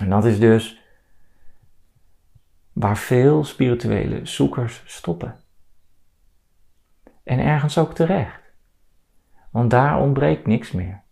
En 0.00 0.10
dat 0.10 0.24
is 0.24 0.38
dus 0.38 0.80
waar 2.72 2.96
veel 2.96 3.44
spirituele 3.44 4.26
zoekers 4.26 4.82
stoppen. 4.86 5.36
En 7.22 7.38
ergens 7.38 7.78
ook 7.78 7.94
terecht. 7.94 8.42
Want 9.50 9.70
daar 9.70 10.00
ontbreekt 10.00 10.46
niks 10.46 10.72
meer. 10.72 11.02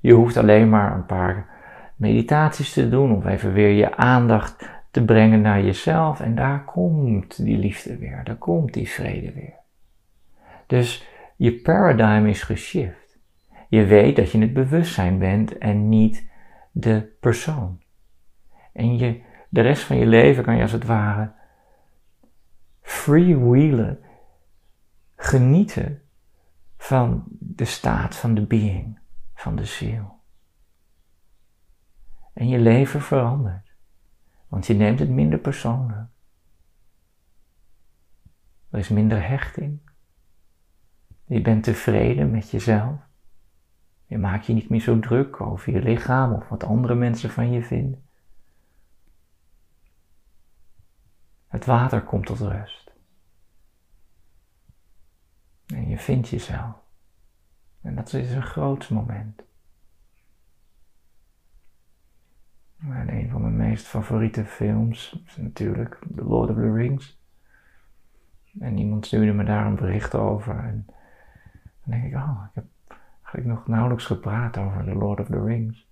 Je 0.00 0.12
hoeft 0.12 0.36
alleen 0.36 0.68
maar 0.68 0.94
een 0.94 1.06
paar 1.06 1.48
meditaties 1.96 2.72
te 2.72 2.88
doen 2.88 3.16
of 3.16 3.26
even 3.26 3.52
weer 3.52 3.72
je 3.72 3.96
aandacht 3.96 4.68
te 4.90 5.04
brengen 5.04 5.40
naar 5.40 5.62
jezelf 5.62 6.20
en 6.20 6.34
daar 6.34 6.64
komt 6.64 7.44
die 7.44 7.58
liefde 7.58 7.96
weer, 7.98 8.24
daar 8.24 8.36
komt 8.36 8.74
die 8.74 8.88
vrede 8.88 9.32
weer. 9.32 9.58
Dus 10.66 11.08
je 11.36 11.54
paradigm 11.54 12.26
is 12.26 12.42
geshift. 12.42 13.18
Je 13.68 13.84
weet 13.84 14.16
dat 14.16 14.30
je 14.30 14.38
het 14.38 14.52
bewustzijn 14.52 15.18
bent 15.18 15.58
en 15.58 15.88
niet 15.88 16.30
de 16.72 17.16
persoon. 17.20 17.80
En 18.72 18.98
je, 18.98 19.22
de 19.48 19.60
rest 19.60 19.82
van 19.82 19.96
je 19.96 20.06
leven 20.06 20.44
kan 20.44 20.56
je 20.56 20.62
als 20.62 20.72
het 20.72 20.84
ware 20.84 21.32
freewheelen, 22.80 24.00
genieten 25.16 26.02
van 26.76 27.24
de 27.28 27.64
staat 27.64 28.16
van 28.16 28.34
de 28.34 28.46
being, 28.46 28.98
van 29.34 29.56
de 29.56 29.64
ziel. 29.64 30.18
En 32.32 32.48
je 32.48 32.58
leven 32.58 33.00
verandert, 33.00 33.69
want 34.50 34.66
je 34.66 34.74
neemt 34.74 34.98
het 34.98 35.08
minder 35.08 35.38
persoonlijk. 35.38 36.08
Er 38.70 38.78
is 38.78 38.88
minder 38.88 39.28
hechting. 39.28 39.80
Je 41.24 41.40
bent 41.40 41.64
tevreden 41.64 42.30
met 42.30 42.50
jezelf. 42.50 43.00
Je 44.06 44.18
maakt 44.18 44.46
je 44.46 44.52
niet 44.52 44.68
meer 44.68 44.80
zo 44.80 44.98
druk 44.98 45.40
over 45.40 45.72
je 45.72 45.82
lichaam 45.82 46.32
of 46.32 46.48
wat 46.48 46.64
andere 46.64 46.94
mensen 46.94 47.30
van 47.30 47.50
je 47.52 47.62
vinden. 47.62 48.04
Het 51.46 51.64
water 51.64 52.02
komt 52.02 52.26
tot 52.26 52.38
rust. 52.38 52.90
En 55.66 55.88
je 55.88 55.98
vindt 55.98 56.28
jezelf. 56.28 56.76
En 57.80 57.94
dat 57.94 58.12
is 58.12 58.30
een 58.30 58.42
groot 58.42 58.90
moment. 58.90 59.42
En 62.88 63.08
een 63.08 63.28
van 63.30 63.40
mijn 63.40 63.56
meest 63.56 63.86
favoriete 63.86 64.44
films 64.44 65.22
is 65.26 65.36
natuurlijk 65.36 65.98
The 66.16 66.24
Lord 66.24 66.50
of 66.50 66.56
the 66.56 66.72
Rings. 66.72 67.18
En 68.58 68.78
iemand 68.78 69.06
stuurde 69.06 69.32
me 69.32 69.44
daar 69.44 69.66
een 69.66 69.74
bericht 69.74 70.14
over. 70.14 70.58
En 70.58 70.86
dan 71.84 72.00
denk 72.00 72.04
ik, 72.04 72.14
oh, 72.14 72.44
ik 72.48 72.54
heb 72.54 72.64
eigenlijk 73.22 73.46
nog 73.46 73.66
nauwelijks 73.66 74.04
gepraat 74.04 74.58
over 74.58 74.84
The 74.84 74.94
Lord 74.94 75.20
of 75.20 75.26
the 75.26 75.44
Rings. 75.44 75.88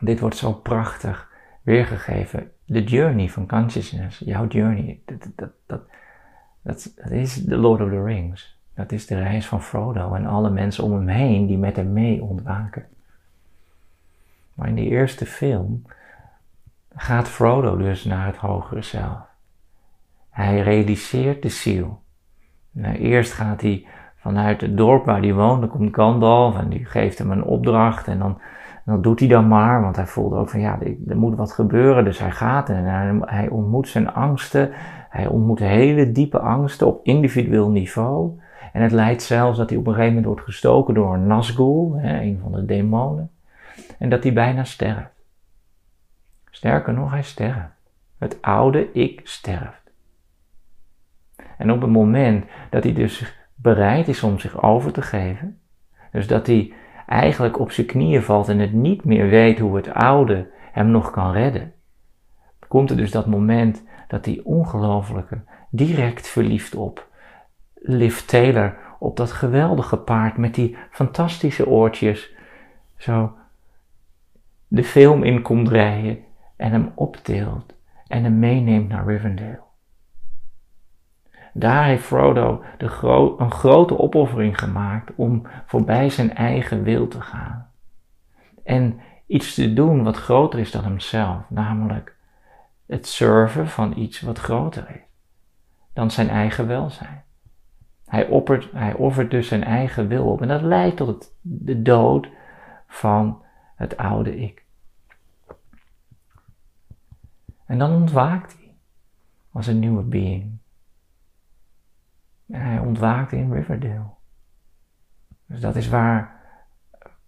Dit 0.00 0.20
wordt 0.20 0.36
zo 0.36 0.52
prachtig 0.52 1.30
weergegeven. 1.62 2.50
De 2.64 2.84
journey 2.84 3.28
van 3.28 3.46
consciousness, 3.46 4.18
jouw 4.18 4.46
journey, 4.46 5.00
dat, 5.04 5.22
dat, 5.34 5.52
dat, 5.66 5.82
dat, 6.62 6.92
dat 6.96 7.10
is 7.10 7.44
The 7.44 7.56
Lord 7.56 7.80
of 7.80 7.88
the 7.88 8.02
Rings. 8.02 8.60
Dat 8.74 8.92
is 8.92 9.06
de 9.06 9.18
reis 9.18 9.46
van 9.46 9.62
Frodo 9.62 10.14
en 10.14 10.26
alle 10.26 10.50
mensen 10.50 10.84
om 10.84 10.92
hem 10.92 11.08
heen 11.08 11.46
die 11.46 11.58
met 11.58 11.76
hem 11.76 11.92
mee 11.92 12.22
ontwaken. 12.22 12.86
Maar 14.54 14.68
in 14.68 14.74
die 14.74 14.88
eerste 14.88 15.26
film 15.26 15.82
gaat 16.94 17.28
Frodo 17.28 17.76
dus 17.76 18.04
naar 18.04 18.26
het 18.26 18.36
hogere 18.36 18.82
zelf. 18.82 19.18
Hij 20.30 20.60
realiseert 20.60 21.42
de 21.42 21.48
ziel. 21.48 22.02
Nou, 22.70 22.96
eerst 22.96 23.32
gaat 23.32 23.60
hij 23.60 23.86
vanuit 24.16 24.60
het 24.60 24.76
dorp 24.76 25.04
waar 25.04 25.20
hij 25.20 25.34
woont, 25.34 25.60
dan 25.60 25.68
komt 25.68 25.94
Gandalf 25.94 26.58
en 26.58 26.68
die 26.68 26.84
geeft 26.84 27.18
hem 27.18 27.30
een 27.30 27.44
opdracht 27.44 28.08
en 28.08 28.18
dan, 28.18 29.02
doet 29.02 29.18
hij 29.18 29.28
dan 29.28 29.48
maar, 29.48 29.82
want 29.82 29.96
hij 29.96 30.06
voelde 30.06 30.36
ook 30.36 30.48
van 30.48 30.60
ja, 30.60 30.78
er 31.08 31.16
moet 31.16 31.36
wat 31.36 31.52
gebeuren, 31.52 32.04
dus 32.04 32.18
hij 32.18 32.30
gaat 32.30 32.68
en 32.68 32.84
hij, 32.84 33.20
hij 33.20 33.48
ontmoet 33.48 33.88
zijn 33.88 34.12
angsten, 34.12 34.70
hij 35.08 35.26
ontmoet 35.26 35.58
hele 35.58 36.12
diepe 36.12 36.38
angsten 36.38 36.86
op 36.86 37.00
individueel 37.02 37.70
niveau 37.70 38.40
en 38.72 38.82
het 38.82 38.92
leidt 38.92 39.22
zelfs 39.22 39.58
dat 39.58 39.70
hij 39.70 39.78
op 39.78 39.86
een 39.86 39.92
gegeven 39.92 40.14
moment 40.14 40.32
wordt 40.32 40.44
gestoken 40.44 40.94
door 40.94 41.14
een 41.14 41.26
Nazgul, 41.26 41.98
een 42.02 42.38
van 42.42 42.52
de 42.52 42.64
demonen 42.64 43.30
en 44.02 44.08
dat 44.08 44.22
hij 44.22 44.32
bijna 44.32 44.64
sterft. 44.64 45.24
Sterker 46.50 46.92
nog, 46.94 47.10
hij 47.10 47.22
sterft. 47.22 47.74
Het 48.18 48.42
oude 48.42 48.92
ik 48.92 49.20
sterft. 49.24 49.90
En 51.58 51.70
op 51.70 51.80
het 51.80 51.90
moment 51.90 52.44
dat 52.70 52.84
hij 52.84 52.92
dus 52.92 53.34
bereid 53.54 54.08
is 54.08 54.22
om 54.22 54.38
zich 54.38 54.62
over 54.62 54.92
te 54.92 55.02
geven, 55.02 55.60
dus 56.12 56.26
dat 56.26 56.46
hij 56.46 56.72
eigenlijk 57.06 57.58
op 57.58 57.70
zijn 57.70 57.86
knieën 57.86 58.22
valt 58.22 58.48
en 58.48 58.58
het 58.58 58.72
niet 58.72 59.04
meer 59.04 59.28
weet 59.28 59.58
hoe 59.58 59.76
het 59.76 59.92
oude 59.92 60.50
hem 60.72 60.86
nog 60.86 61.10
kan 61.10 61.32
redden, 61.32 61.72
komt 62.68 62.90
er 62.90 62.96
dus 62.96 63.10
dat 63.10 63.26
moment 63.26 63.84
dat 64.08 64.24
hij 64.24 64.40
ongelooflijke, 64.44 65.40
direct 65.70 66.28
verliefd 66.28 66.74
op 66.74 67.08
Liv 67.74 68.18
Taylor, 68.18 68.78
op 68.98 69.16
dat 69.16 69.32
geweldige 69.32 69.96
paard 69.96 70.36
met 70.36 70.54
die 70.54 70.76
fantastische 70.90 71.66
oortjes, 71.66 72.34
zo 72.96 73.40
de 74.72 74.84
film 74.84 75.22
in 75.22 75.42
komt 75.42 75.68
rijden 75.68 76.18
en 76.56 76.70
hem 76.70 76.92
optilt 76.94 77.74
en 78.06 78.22
hem 78.22 78.38
meeneemt 78.38 78.88
naar 78.88 79.06
Rivendell. 79.06 79.60
Daar 81.52 81.84
heeft 81.84 82.04
Frodo 82.04 82.64
de 82.78 82.86
een 83.38 83.50
grote 83.50 83.98
opoffering 83.98 84.58
gemaakt 84.58 85.12
om 85.16 85.46
voorbij 85.66 86.10
zijn 86.10 86.34
eigen 86.34 86.82
wil 86.82 87.08
te 87.08 87.20
gaan. 87.20 87.70
En 88.64 89.00
iets 89.26 89.54
te 89.54 89.72
doen 89.72 90.02
wat 90.02 90.16
groter 90.16 90.58
is 90.58 90.70
dan 90.70 90.84
hemzelf, 90.84 91.42
namelijk 91.48 92.16
het 92.86 93.06
serven 93.06 93.68
van 93.68 93.96
iets 93.96 94.20
wat 94.20 94.38
groter 94.38 94.90
is 94.90 95.00
dan 95.92 96.10
zijn 96.10 96.28
eigen 96.28 96.66
welzijn. 96.66 97.24
Hij, 98.06 98.26
oppert, 98.26 98.72
hij 98.72 98.94
offert 98.94 99.30
dus 99.30 99.48
zijn 99.48 99.64
eigen 99.64 100.08
wil 100.08 100.24
op 100.24 100.42
en 100.42 100.48
dat 100.48 100.62
leidt 100.62 100.96
tot 100.96 101.34
de 101.40 101.82
dood 101.82 102.28
van 102.86 103.42
het 103.76 103.96
oude 103.96 104.36
ik. 104.36 104.61
En 107.72 107.78
dan 107.78 107.92
ontwaakt 107.92 108.56
hij 108.58 108.74
als 109.52 109.66
een 109.66 109.78
nieuwe 109.78 110.02
being. 110.02 110.58
En 112.46 112.60
hij 112.60 112.78
ontwaakt 112.78 113.32
in 113.32 113.52
Riverdale. 113.52 114.10
Dus 115.46 115.60
dat 115.60 115.76
is 115.76 115.88
waar 115.88 116.40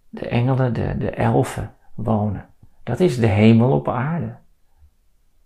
de 0.09 0.27
engelen, 0.27 0.73
de, 0.73 0.97
de 0.97 1.09
elfen 1.09 1.73
wonen. 1.95 2.45
Dat 2.83 2.99
is 2.99 3.19
de 3.19 3.27
hemel 3.27 3.71
op 3.71 3.87
aarde. 3.87 4.35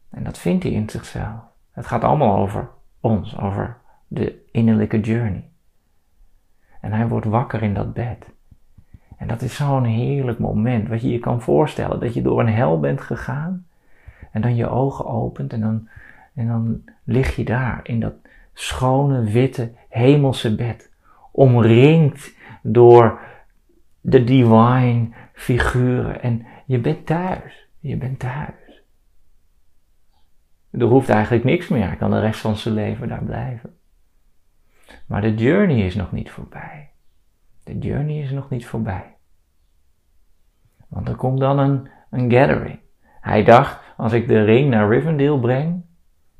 En 0.09 0.23
dat 0.23 0.37
vindt 0.37 0.63
hij 0.63 0.71
in 0.71 0.89
zichzelf. 0.89 1.41
Het 1.71 1.87
gaat 1.87 2.03
allemaal 2.03 2.37
over 2.37 2.69
ons, 2.99 3.37
over 3.37 3.77
de 4.07 4.47
innerlijke 4.51 4.99
journey. 4.99 5.49
En 6.81 6.91
hij 6.91 7.07
wordt 7.07 7.25
wakker 7.25 7.63
in 7.63 7.73
dat 7.73 7.93
bed. 7.93 8.31
En 9.17 9.27
dat 9.27 9.41
is 9.41 9.55
zo'n 9.55 9.83
heerlijk 9.83 10.39
moment, 10.39 10.87
wat 10.87 11.01
je 11.01 11.09
je 11.09 11.19
kan 11.19 11.41
voorstellen, 11.41 11.99
dat 11.99 12.13
je 12.13 12.21
door 12.21 12.39
een 12.39 12.53
hel 12.53 12.79
bent 12.79 13.01
gegaan 13.01 13.67
en 14.31 14.41
dan 14.41 14.55
je 14.55 14.69
ogen 14.69 15.05
opent 15.05 15.53
en 15.53 15.59
dan, 15.59 15.89
en 16.33 16.47
dan 16.47 16.81
lig 17.03 17.35
je 17.35 17.45
daar 17.45 17.79
in 17.83 17.99
dat 17.99 18.13
schone, 18.53 19.23
witte, 19.23 19.73
hemelse 19.89 20.55
bed. 20.55 20.91
Omringd 21.31 22.35
door 22.61 23.21
de 24.01 24.23
divine 24.23 25.09
figuren. 25.33 26.21
En 26.21 26.45
je 26.65 26.79
bent 26.79 27.05
thuis. 27.05 27.67
Je 27.79 27.97
bent 27.97 28.19
thuis. 28.19 28.83
Er 30.71 30.85
hoeft 30.85 31.09
eigenlijk 31.09 31.43
niks 31.43 31.67
meer. 31.67 31.87
Hij 31.87 31.95
kan 31.95 32.11
de 32.11 32.19
rest 32.19 32.39
van 32.39 32.55
zijn 32.55 32.73
leven 32.73 33.07
daar 33.07 33.23
blijven. 33.23 33.77
Maar 35.05 35.21
de 35.21 35.35
journey 35.35 35.85
is 35.85 35.95
nog 35.95 36.11
niet 36.11 36.31
voorbij. 36.31 36.89
De 37.63 37.77
journey 37.77 38.21
is 38.21 38.31
nog 38.31 38.49
niet 38.49 38.65
voorbij. 38.65 39.15
Want 40.87 41.07
er 41.07 41.15
komt 41.15 41.39
dan 41.39 41.59
een, 41.59 41.89
een 42.09 42.31
gathering. 42.31 42.79
Hij 43.21 43.43
dacht, 43.43 43.79
als 43.97 44.13
ik 44.13 44.27
de 44.27 44.43
ring 44.43 44.69
naar 44.69 44.89
Rivendell 44.89 45.39
breng, 45.39 45.87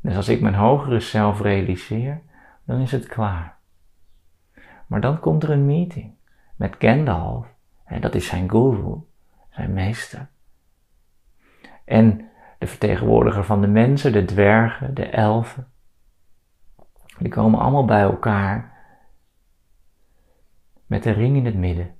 Dus 0.02 0.16
als 0.16 0.30
ik 0.30 0.42
mijn 0.42 0.56
hogere 0.56 1.00
zelf 1.00 1.42
realiseer, 1.42 2.22
dan 2.66 2.80
is 2.80 2.92
het 2.92 3.08
klaar. 3.08 3.58
Maar 4.88 5.02
dan 5.02 5.20
komt 5.20 5.44
er 5.44 5.50
een 5.50 5.66
meeting 5.66 6.14
met 6.56 6.76
Gandalf, 6.80 7.48
en 7.86 8.02
dat 8.02 8.16
is 8.16 8.28
zijn 8.28 8.50
guru, 8.50 8.96
zijn 9.50 9.74
meester. 9.74 10.30
En 11.86 12.30
de 12.58 12.68
vertegenwoordiger 12.68 13.44
van 13.44 13.62
de 13.62 13.68
mensen, 13.68 14.12
de 14.12 14.26
dwergen, 14.26 14.94
de 14.94 15.06
elfen, 15.06 15.68
die 17.18 17.30
komen 17.30 17.60
allemaal 17.60 17.86
bij 17.86 18.02
elkaar 18.02 18.78
met 20.86 21.04
de 21.04 21.12
ring 21.12 21.36
in 21.36 21.46
het 21.46 21.56
midden. 21.56 21.96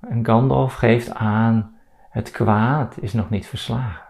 En 0.00 0.24
Gandalf 0.24 0.74
geeft 0.74 1.14
aan, 1.14 1.78
het 2.10 2.30
kwaad 2.30 2.96
is 3.00 3.12
nog 3.12 3.30
niet 3.30 3.46
verslagen. 3.46 4.06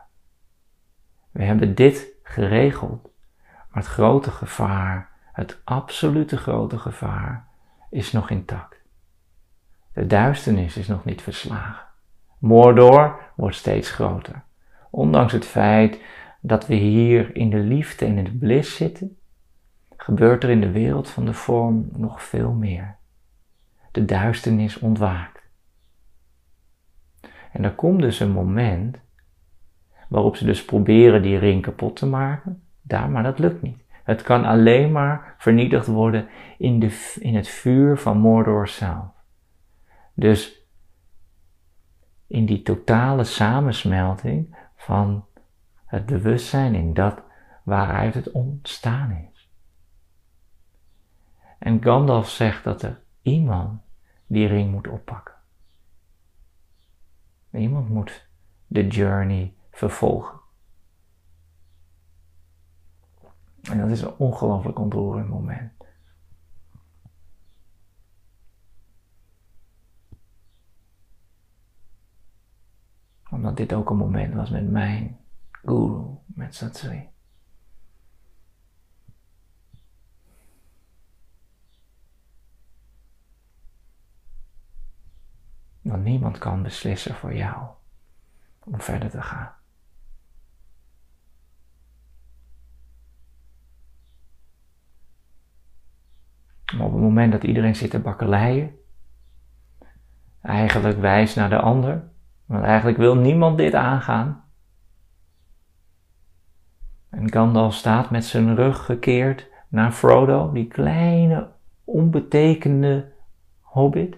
We 1.31 1.43
hebben 1.43 1.75
dit 1.75 2.09
geregeld, 2.23 3.11
maar 3.45 3.83
het 3.83 3.87
grote 3.87 4.31
gevaar, 4.31 5.11
het 5.33 5.61
absolute 5.65 6.37
grote 6.37 6.79
gevaar, 6.79 7.49
is 7.91 8.13
nog 8.13 8.31
intact. 8.31 8.77
De 9.93 10.07
duisternis 10.07 10.77
is 10.77 10.89
nog 10.89 11.05
niet 11.05 11.23
verslagen. 11.23 11.87
Mordor 12.39 13.21
wordt 13.37 13.57
steeds 13.57 13.91
groter. 13.91 14.43
Ondanks 14.91 15.33
het 15.33 15.47
feit 15.47 16.03
dat 16.41 16.67
we 16.67 16.75
hier 16.75 17.37
in 17.37 17.51
de 17.51 17.59
liefde 17.59 18.05
en 18.05 18.19
in 18.19 18.25
de 18.25 18.37
bliss 18.37 18.77
zitten, 18.77 19.19
gebeurt 19.97 20.45
er 20.45 20.51
in 20.51 20.61
de 20.61 20.71
wereld 20.71 21.11
van 21.11 21.25
de 21.25 21.35
vorm 21.35 21.89
nog 21.93 22.23
veel 22.23 22.53
meer. 22.53 22.97
De 23.93 24.05
duisternis 24.05 24.79
ontwaakt. 24.79 25.40
En 27.53 27.65
er 27.65 27.75
komt 27.75 28.01
dus 28.01 28.21
een 28.21 28.31
moment 28.31 29.01
waarop 30.09 30.37
ze 30.37 30.45
dus 30.45 30.65
proberen 30.65 31.23
die 31.23 31.39
ring 31.39 31.63
kapot 31.63 31.97
te 31.97 32.07
maken, 32.07 32.63
daar, 32.83 33.11
maar 33.11 33.23
dat 33.23 33.39
lukt 33.39 33.63
niet. 33.63 33.79
Het 34.05 34.23
kan 34.23 34.45
alleen 34.45 34.93
maar 34.93 35.35
vernietigd 35.39 35.87
worden 35.87 36.29
in, 36.59 36.81
de, 36.81 37.17
in 37.21 37.35
het 37.35 37.49
vuur 37.49 37.99
van 37.99 38.19
Mordor 38.19 38.69
zelf. 38.69 39.11
Dus 40.15 40.67
in 42.27 42.47
die 42.47 42.63
totale 42.63 43.25
samensmelting 43.25 44.57
van 44.77 45.25
het 45.87 46.07
bewustzijn 46.07 46.75
in 46.75 46.95
dat 46.95 47.23
waaruit 47.65 48.15
het 48.15 48.31
ontstaan 48.31 49.29
is. 49.33 49.51
En 51.59 51.83
Gandalf 51.83 52.29
zegt 52.29 52.65
dat 52.65 52.83
er 52.83 53.01
iemand 53.23 53.81
die 54.27 54.47
ring 54.47 54.71
moet 54.71 54.89
oppakken. 54.89 55.35
Iemand 57.51 57.89
moet 57.89 58.29
de 58.67 58.87
journey 58.87 59.55
vervolgen. 59.71 60.41
En 63.63 63.79
dat 63.79 63.89
is 63.89 64.03
een 64.03 64.17
ongelooflijk 64.17 64.79
ontroerend 64.79 65.29
moment. 65.29 65.73
Omdat 73.31 73.57
dit 73.57 73.73
ook 73.73 73.91
een 73.91 73.97
moment 73.97 74.35
was 74.35 74.51
met 74.51 74.71
mijn 74.71 75.19
guru, 75.51 76.17
met 76.27 76.55
Satsui. 76.55 77.10
Want 85.91 86.05
niemand 86.05 86.39
kan 86.39 86.63
beslissen 86.63 87.15
voor 87.15 87.35
jou 87.35 87.67
om 88.65 88.81
verder 88.81 89.11
te 89.11 89.23
gaan. 89.23 89.53
Maar 96.77 96.87
op 96.87 96.93
het 96.93 97.03
moment 97.03 97.33
dat 97.33 97.45
iedereen 97.45 97.77
zit 97.77 97.91
te 97.91 97.99
bakkeleien, 97.99 98.75
eigenlijk 100.41 100.99
wijst 100.99 101.37
naar 101.37 101.49
de 101.49 101.61
ander, 101.61 102.09
want 102.47 102.65
eigenlijk 102.65 102.99
wil 102.99 103.15
niemand 103.15 103.59
dit 103.59 103.75
aangaan. 103.75 104.45
En 107.09 107.33
Gandalf 107.33 107.75
staat 107.75 108.11
met 108.11 108.25
zijn 108.25 108.55
rug 108.55 108.85
gekeerd 108.85 109.49
naar 109.69 109.93
Frodo, 109.93 110.53
die 110.53 110.69
kleine, 110.69 111.49
onbetekende 111.85 113.13
hobbit, 113.61 114.17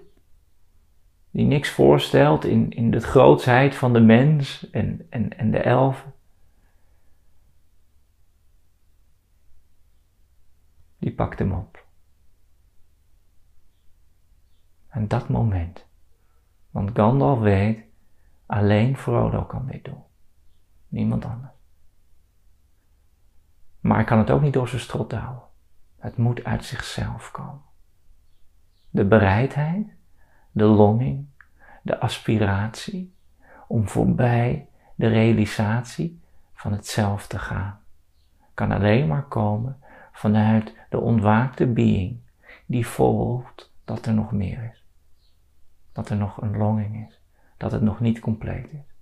die 1.33 1.47
niks 1.47 1.71
voorstelt 1.71 2.45
in, 2.45 2.71
in 2.71 2.91
de 2.91 3.01
grootsheid 3.01 3.75
van 3.75 3.93
de 3.93 4.01
mens 4.01 4.71
en, 4.71 5.07
en, 5.11 5.39
en 5.39 5.51
de 5.51 5.59
elfen. 5.59 6.13
Die 10.99 11.15
pakt 11.15 11.39
hem 11.39 11.53
op. 11.53 11.87
En 14.89 15.09
dat 15.09 15.29
moment. 15.29 15.87
Want 16.71 16.91
Gandalf 16.95 17.39
weet, 17.39 17.85
alleen 18.47 18.97
Frodo 18.97 19.45
kan 19.45 19.67
dit 19.67 19.85
doen. 19.85 20.03
Niemand 20.89 21.25
anders. 21.25 21.53
Maar 23.81 23.97
hij 23.97 24.05
kan 24.05 24.19
het 24.19 24.31
ook 24.31 24.43
niet 24.43 24.53
door 24.53 24.69
zijn 24.69 24.81
strot 24.81 25.13
houden. 25.13 25.45
Het 25.97 26.17
moet 26.17 26.45
uit 26.45 26.65
zichzelf 26.65 27.31
komen. 27.31 27.63
De 28.91 29.05
bereidheid, 29.05 29.87
de 30.53 30.65
longing, 30.65 31.27
de 31.83 32.01
aspiratie 32.01 33.15
om 33.69 33.89
voorbij 33.89 34.69
de 34.95 35.09
realisatie 35.09 36.21
van 36.55 36.73
het 36.73 36.87
zelf 36.87 37.27
te 37.27 37.39
gaan, 37.39 37.81
kan 38.55 38.73
alleen 38.73 39.09
maar 39.09 39.25
komen 39.25 39.77
vanuit 40.13 40.77
de 40.89 41.01
ontwaakte 41.01 41.67
being 41.67 42.21
die 42.67 42.87
voelt 42.87 43.73
dat 43.85 44.07
er 44.07 44.15
nog 44.15 44.33
meer 44.33 44.71
is. 44.73 44.85
Dat 45.93 46.09
er 46.09 46.17
nog 46.17 46.43
een 46.43 46.57
longing 46.57 47.07
is, 47.09 47.21
dat 47.57 47.73
het 47.73 47.83
nog 47.83 48.01
niet 48.01 48.19
compleet 48.19 48.73
is. 48.73 48.93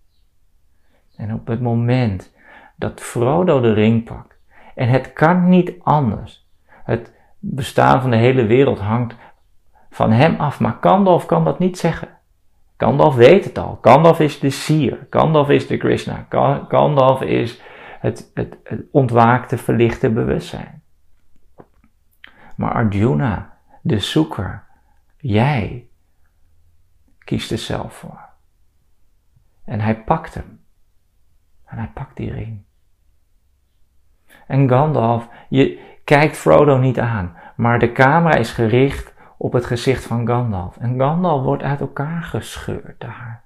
En 1.16 1.34
op 1.34 1.46
het 1.46 1.60
moment 1.60 2.34
dat 2.76 3.00
Frodo 3.00 3.60
de 3.60 3.72
ring 3.72 4.04
pakt, 4.04 4.38
en 4.74 4.88
het 4.88 5.12
kan 5.12 5.48
niet 5.48 5.72
anders, 5.82 6.48
het 6.66 7.14
bestaan 7.38 8.00
van 8.00 8.10
de 8.10 8.16
hele 8.16 8.46
wereld 8.46 8.78
hangt 8.78 9.16
van 9.90 10.12
hem 10.12 10.40
af, 10.40 10.60
maar 10.60 10.76
Gandalf 10.80 11.26
kan 11.26 11.44
dat 11.44 11.58
niet 11.58 11.78
zeggen. 11.78 12.08
Gandalf 12.76 13.14
weet 13.14 13.44
het 13.44 13.58
al. 13.58 13.78
Gandalf 13.80 14.20
is 14.20 14.38
de 14.38 14.50
sier. 14.50 15.06
Gandalf 15.10 15.48
is 15.48 15.66
de 15.66 15.76
Krishna. 15.76 16.26
Gandalf 16.68 17.22
is 17.22 17.62
het, 18.00 18.30
het, 18.34 18.56
het 18.64 18.82
ontwaakte, 18.90 19.58
verlichte 19.58 20.10
bewustzijn. 20.10 20.82
Maar 22.56 22.72
Arjuna, 22.72 23.56
de 23.82 23.98
zoeker, 23.98 24.64
jij, 25.16 25.88
kiest 27.18 27.50
er 27.50 27.58
zelf 27.58 27.94
voor. 27.94 28.28
En 29.64 29.80
hij 29.80 30.04
pakt 30.04 30.34
hem. 30.34 30.60
En 31.64 31.78
hij 31.78 31.90
pakt 31.94 32.16
die 32.16 32.32
ring. 32.32 32.62
En 34.46 34.68
Gandalf, 34.68 35.28
je 35.48 35.98
kijkt 36.04 36.36
Frodo 36.36 36.78
niet 36.78 36.98
aan, 36.98 37.36
maar 37.56 37.78
de 37.78 37.92
camera 37.92 38.34
is 38.34 38.52
gericht 38.52 39.09
op 39.42 39.52
het 39.52 39.64
gezicht 39.64 40.04
van 40.04 40.26
Gandalf. 40.26 40.76
En 40.76 40.98
Gandalf 40.98 41.42
wordt 41.42 41.62
uit 41.62 41.80
elkaar 41.80 42.22
gescheurd 42.22 43.00
daar. 43.00 43.44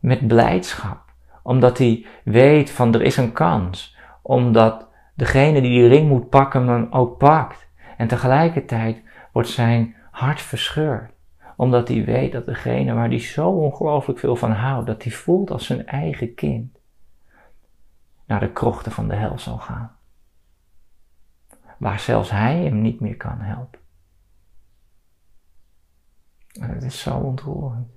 Met 0.00 0.26
blijdschap, 0.26 1.12
omdat 1.42 1.78
hij 1.78 2.06
weet 2.24 2.70
van 2.70 2.94
er 2.94 3.02
is 3.02 3.16
een 3.16 3.32
kans, 3.32 3.96
omdat 4.22 4.88
degene 5.14 5.60
die 5.60 5.70
die 5.70 5.88
ring 5.88 6.08
moet 6.08 6.28
pakken 6.28 6.68
hem 6.68 6.86
ook 6.90 7.18
pakt. 7.18 7.68
En 7.96 8.08
tegelijkertijd 8.08 9.02
wordt 9.32 9.48
zijn 9.48 9.94
hart 10.10 10.40
verscheurd 10.40 11.14
omdat 11.56 11.88
hij 11.88 12.04
weet 12.04 12.32
dat 12.32 12.46
degene 12.46 12.94
waar 12.94 13.08
hij 13.08 13.18
zo 13.18 13.50
ongelooflijk 13.50 14.18
veel 14.18 14.36
van 14.36 14.52
houdt, 14.52 14.86
dat 14.86 15.02
hij 15.02 15.12
voelt 15.12 15.50
als 15.50 15.66
zijn 15.66 15.86
eigen 15.86 16.34
kind, 16.34 16.78
naar 18.26 18.40
de 18.40 18.52
krochten 18.52 18.92
van 18.92 19.08
de 19.08 19.14
hel 19.14 19.38
zal 19.38 19.58
gaan. 19.58 19.96
Waar 21.78 22.00
zelfs 22.00 22.30
hij 22.30 22.62
hem 22.62 22.80
niet 22.82 23.00
meer 23.00 23.16
kan 23.16 23.40
helpen. 23.40 23.84
Het 26.60 26.82
is 26.82 27.00
zo 27.00 27.18
ontroerend. 27.18 27.94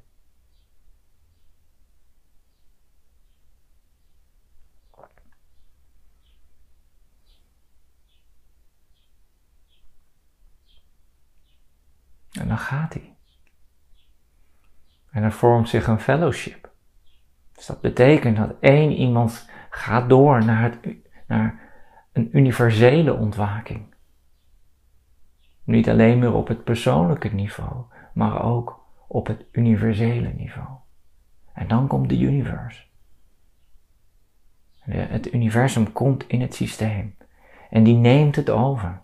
En 12.32 12.48
dan 12.48 12.58
gaat 12.58 12.94
hij. 12.94 13.18
En 15.12 15.24
er 15.24 15.32
vormt 15.32 15.70
zich 15.70 15.88
een 15.88 16.00
fellowship. 16.00 16.72
Dus 17.54 17.66
dat 17.66 17.82
betekent 17.82 18.38
dat 18.38 18.56
één 18.60 18.92
iemand 18.92 19.50
gaat 19.70 20.10
door 20.10 20.46
naar, 20.46 20.62
het, 20.62 20.80
naar 21.28 21.60
een 22.12 22.38
universele 22.38 23.14
ontwaking. 23.14 23.96
Niet 25.64 25.90
alleen 25.90 26.20
meer 26.20 26.34
op 26.34 26.48
het 26.48 26.64
persoonlijke 26.64 27.28
niveau, 27.28 27.84
maar 28.14 28.44
ook 28.44 28.86
op 29.08 29.28
het 29.28 29.46
universele 29.52 30.34
niveau. 30.38 30.68
En 31.54 31.68
dan 31.68 31.88
komt 31.88 32.10
de 32.10 32.20
universe. 32.20 32.84
Het 34.80 35.34
universum 35.34 35.92
komt 35.92 36.28
in 36.28 36.42
het 36.42 36.56
systeem 36.56 37.16
en 37.70 37.84
die 37.84 37.96
neemt 37.96 38.36
het 38.36 38.50
over. 38.50 39.02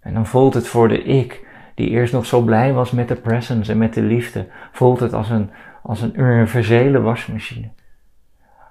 En 0.00 0.14
dan 0.14 0.26
voelt 0.26 0.54
het 0.54 0.68
voor 0.68 0.88
de 0.88 1.02
ik, 1.02 1.46
die 1.74 1.88
eerst 1.88 2.12
nog 2.12 2.26
zo 2.26 2.40
blij 2.40 2.72
was 2.72 2.90
met 2.90 3.08
de 3.08 3.16
presence 3.16 3.72
en 3.72 3.78
met 3.78 3.94
de 3.94 4.02
liefde, 4.02 4.48
voelt 4.72 5.00
het 5.00 5.12
als 5.12 5.30
een, 5.30 5.50
als 5.82 6.00
een 6.00 6.20
universele 6.20 7.00
wasmachine. 7.00 7.70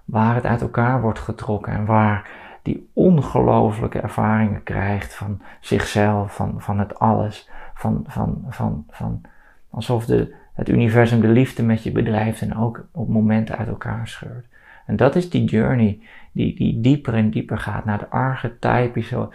Waar 0.06 0.36
het 0.36 0.46
uit 0.46 0.62
elkaar 0.62 1.02
wordt 1.02 1.20
getrokken 1.20 1.74
en 1.74 1.86
waar 1.86 2.30
die 2.62 2.90
ongelooflijke 2.94 4.00
ervaringen 4.00 4.64
krijgt 4.64 5.14
van 5.14 5.42
zichzelf, 5.60 6.36
van, 6.36 6.62
van 6.62 6.80
het 6.80 7.00
alles, 7.00 7.50
van, 7.82 8.04
van, 8.08 8.46
van, 8.50 8.86
van 8.90 9.22
alsof 9.70 10.06
de, 10.06 10.34
het 10.54 10.70
universum 10.70 11.22
de 11.22 11.28
liefde 11.28 11.64
met 11.64 11.84
je 11.84 11.92
bedrijft 11.92 12.42
en 12.42 12.56
ook 12.56 12.86
op 12.92 13.08
momenten 13.08 13.58
uit 13.58 13.68
elkaar 13.68 14.08
scheurt. 14.08 14.46
En 14.86 14.96
dat 14.96 15.16
is 15.16 15.30
die 15.30 15.44
journey 15.44 16.00
die, 16.32 16.56
die 16.56 16.82
dieper 16.82 17.14
en 17.14 17.30
dieper 17.30 17.58
gaat 17.58 17.86
naar 17.86 17.98
de 17.98 18.10
archetypische 18.10 19.30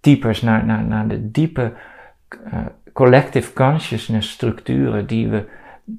types, 0.00 0.42
naar, 0.42 0.64
naar, 0.64 0.84
naar 0.84 1.08
de 1.08 1.30
diepe 1.30 1.72
uh, 2.46 2.66
collective 2.92 3.52
consciousness 3.52 4.30
structuren 4.30 5.06
die 5.06 5.28
we, 5.28 5.48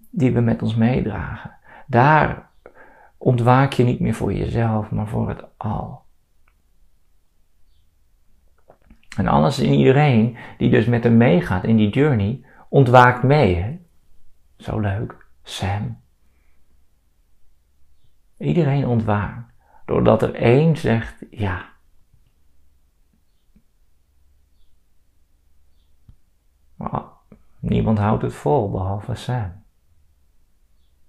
die 0.09 0.33
we 0.33 0.39
met 0.39 0.61
ons 0.61 0.75
meedragen. 0.75 1.51
Daar 1.85 2.47
ontwaak 3.17 3.73
je 3.73 3.83
niet 3.83 3.99
meer 3.99 4.13
voor 4.13 4.33
jezelf, 4.33 4.91
maar 4.91 5.07
voor 5.07 5.29
het 5.29 5.43
al. 5.57 6.01
En 9.17 9.27
alles 9.27 9.59
en 9.59 9.73
iedereen 9.73 10.37
die 10.57 10.69
dus 10.69 10.85
met 10.85 11.03
hem 11.03 11.17
meegaat 11.17 11.63
in 11.63 11.77
die 11.77 11.89
journey, 11.89 12.45
ontwaakt 12.69 13.23
mee. 13.23 13.55
Hè? 13.55 13.79
Zo 14.57 14.79
leuk. 14.79 15.27
Sam. 15.43 16.01
Iedereen 18.37 18.87
ontwaakt. 18.87 19.53
Doordat 19.85 20.21
er 20.21 20.35
één 20.35 20.77
zegt 20.77 21.25
ja. 21.29 21.69
Maar 26.75 27.03
niemand 27.59 27.97
houdt 27.97 28.21
het 28.21 28.33
vol 28.33 28.71
behalve 28.71 29.15
Sam. 29.15 29.63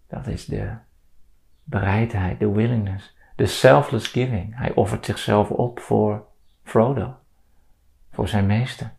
Dat 0.06 0.26
is 0.26 0.44
de 0.44 0.76
bereidheid, 1.64 2.38
de 2.38 2.50
willingness, 2.50 3.16
de 3.36 3.46
selfless 3.46 4.08
giving. 4.08 4.56
Hij 4.56 4.74
offert 4.74 5.04
zichzelf 5.04 5.50
op 5.50 5.80
voor 5.80 6.26
Frodo, 6.62 7.19
voor 8.20 8.28
zijn 8.28 8.46
meester. 8.46 8.92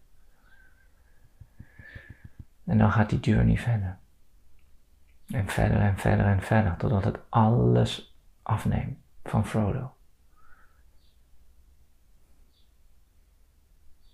En 2.65 2.77
dan 2.77 2.91
gaat 2.91 3.09
die 3.09 3.19
journey 3.19 3.57
verder. 3.57 3.97
En 5.27 5.47
verder 5.47 5.79
en 5.79 5.97
verder 5.97 6.25
en 6.25 6.41
verder, 6.41 6.77
totdat 6.77 7.03
het 7.03 7.19
alles 7.29 8.17
afneemt 8.41 8.97
van 9.23 9.45
Frodo. 9.45 9.93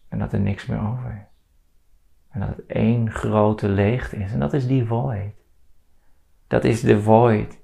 En 0.08 0.20
dat 0.20 0.34
er 0.34 0.40
niks 0.40 0.66
meer 0.66 0.82
over 0.82 1.12
is. 1.12 1.28
En 2.30 2.40
dat 2.40 2.50
het 2.50 2.66
één 2.66 3.12
grote 3.12 3.68
leegte 3.68 4.16
is. 4.16 4.32
En 4.32 4.40
dat 4.40 4.54
is 4.54 4.68
die 4.68 4.86
void. 4.86 5.36
Dat 6.48 6.64
is 6.64 6.82
de 6.82 7.02
void. 7.02 7.60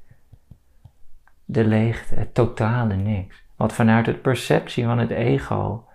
De 1.46 1.66
leegte, 1.66 2.16
het 2.16 2.34
totale 2.34 2.96
niks. 2.96 3.44
Wat 3.56 3.74
vanuit 3.74 4.06
het 4.06 4.22
perceptie 4.22 4.86
van 4.86 4.98
het 4.98 5.10
ego 5.10 5.88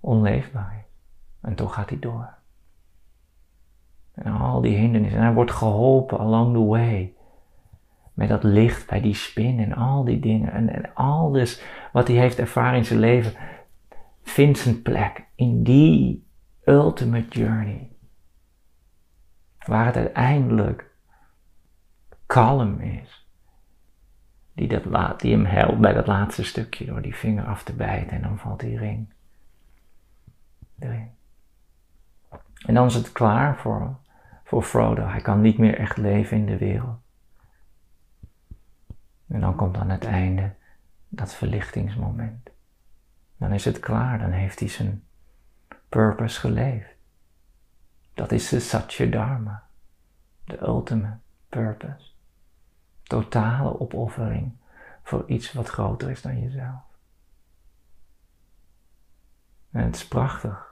onleefbaar. 0.00 0.86
En 1.40 1.54
toch 1.54 1.74
gaat 1.74 1.88
hij 1.88 1.98
door. 1.98 2.36
En 4.14 4.32
al 4.32 4.60
die 4.60 4.76
hindernissen. 4.76 5.18
En 5.18 5.24
hij 5.24 5.34
wordt 5.34 5.50
geholpen 5.50 6.18
along 6.18 6.54
the 6.54 6.64
way. 6.64 7.12
Met 8.14 8.28
dat 8.28 8.42
licht 8.42 8.86
bij 8.86 9.00
die 9.00 9.14
spin 9.14 9.58
en 9.58 9.72
al 9.72 10.04
die 10.04 10.20
dingen. 10.20 10.52
En, 10.52 10.68
en 10.68 10.94
alles 10.94 11.62
wat 11.92 12.08
hij 12.08 12.16
heeft 12.16 12.38
ervaren 12.38 12.78
in 12.78 12.84
zijn 12.84 12.98
leven. 12.98 13.32
Vindt 14.22 14.58
zijn 14.58 14.82
plek 14.82 15.26
in 15.34 15.62
die 15.62 16.26
ultimate 16.64 17.28
journey. 17.28 17.90
Waar 19.66 19.86
het 19.86 19.96
uiteindelijk 19.96 20.90
kalm 22.26 22.80
is. 22.80 23.26
Die, 24.54 24.68
dat 24.68 24.84
laat, 24.84 25.20
die 25.20 25.32
hem 25.32 25.44
helpt 25.44 25.80
bij 25.80 25.92
dat 25.92 26.06
laatste 26.06 26.44
stukje 26.44 26.84
door 26.84 27.02
die 27.02 27.16
vinger 27.16 27.44
af 27.44 27.62
te 27.62 27.72
bijten 27.72 28.16
en 28.16 28.22
dan 28.22 28.38
valt 28.38 28.60
die 28.60 28.78
ring 28.78 29.12
En 32.66 32.74
dan 32.74 32.86
is 32.86 32.94
het 32.94 33.12
klaar 33.12 33.56
voor, 33.56 33.96
voor 34.44 34.62
Frodo. 34.62 35.06
Hij 35.06 35.20
kan 35.20 35.40
niet 35.40 35.58
meer 35.58 35.78
echt 35.78 35.96
leven 35.96 36.36
in 36.36 36.46
de 36.46 36.58
wereld. 36.58 36.98
En 39.26 39.40
dan 39.40 39.56
komt 39.56 39.76
aan 39.76 39.90
het 39.90 40.04
einde 40.04 40.54
dat 41.08 41.34
verlichtingsmoment. 41.34 42.50
Dan 43.36 43.52
is 43.52 43.64
het 43.64 43.80
klaar, 43.80 44.18
dan 44.18 44.30
heeft 44.30 44.58
hij 44.60 44.68
zijn 44.68 45.04
purpose 45.88 46.40
geleefd. 46.40 46.96
Dat 48.14 48.32
is 48.32 48.48
de 48.48 48.60
Satya 48.60 49.06
Dharma, 49.06 49.68
de 50.44 50.60
ultimate 50.60 51.18
purpose. 51.48 52.10
Totale 53.02 53.80
opoffering 53.80 54.56
voor 55.02 55.28
iets 55.28 55.52
wat 55.52 55.68
groter 55.68 56.10
is 56.10 56.22
dan 56.22 56.40
jezelf. 56.40 56.82
En 59.70 59.84
het 59.84 59.94
is 59.94 60.08
prachtig 60.08 60.67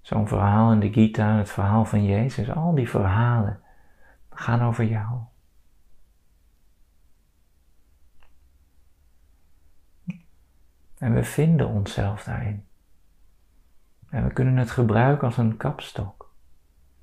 Zo'n 0.00 0.28
verhaal 0.28 0.72
in 0.72 0.80
de 0.80 0.92
Gita, 0.92 1.36
het 1.36 1.50
verhaal 1.50 1.84
van 1.84 2.04
Jezus, 2.04 2.50
al 2.50 2.74
die 2.74 2.88
verhalen 2.88 3.60
gaan 4.30 4.62
over 4.62 4.84
jou. 4.84 5.20
En 10.98 11.14
we 11.14 11.24
vinden 11.24 11.68
onszelf 11.68 12.24
daarin. 12.24 12.66
En 14.08 14.24
we 14.24 14.32
kunnen 14.32 14.56
het 14.56 14.70
gebruiken 14.70 15.26
als 15.26 15.36
een 15.36 15.56
kapstok, 15.56 16.34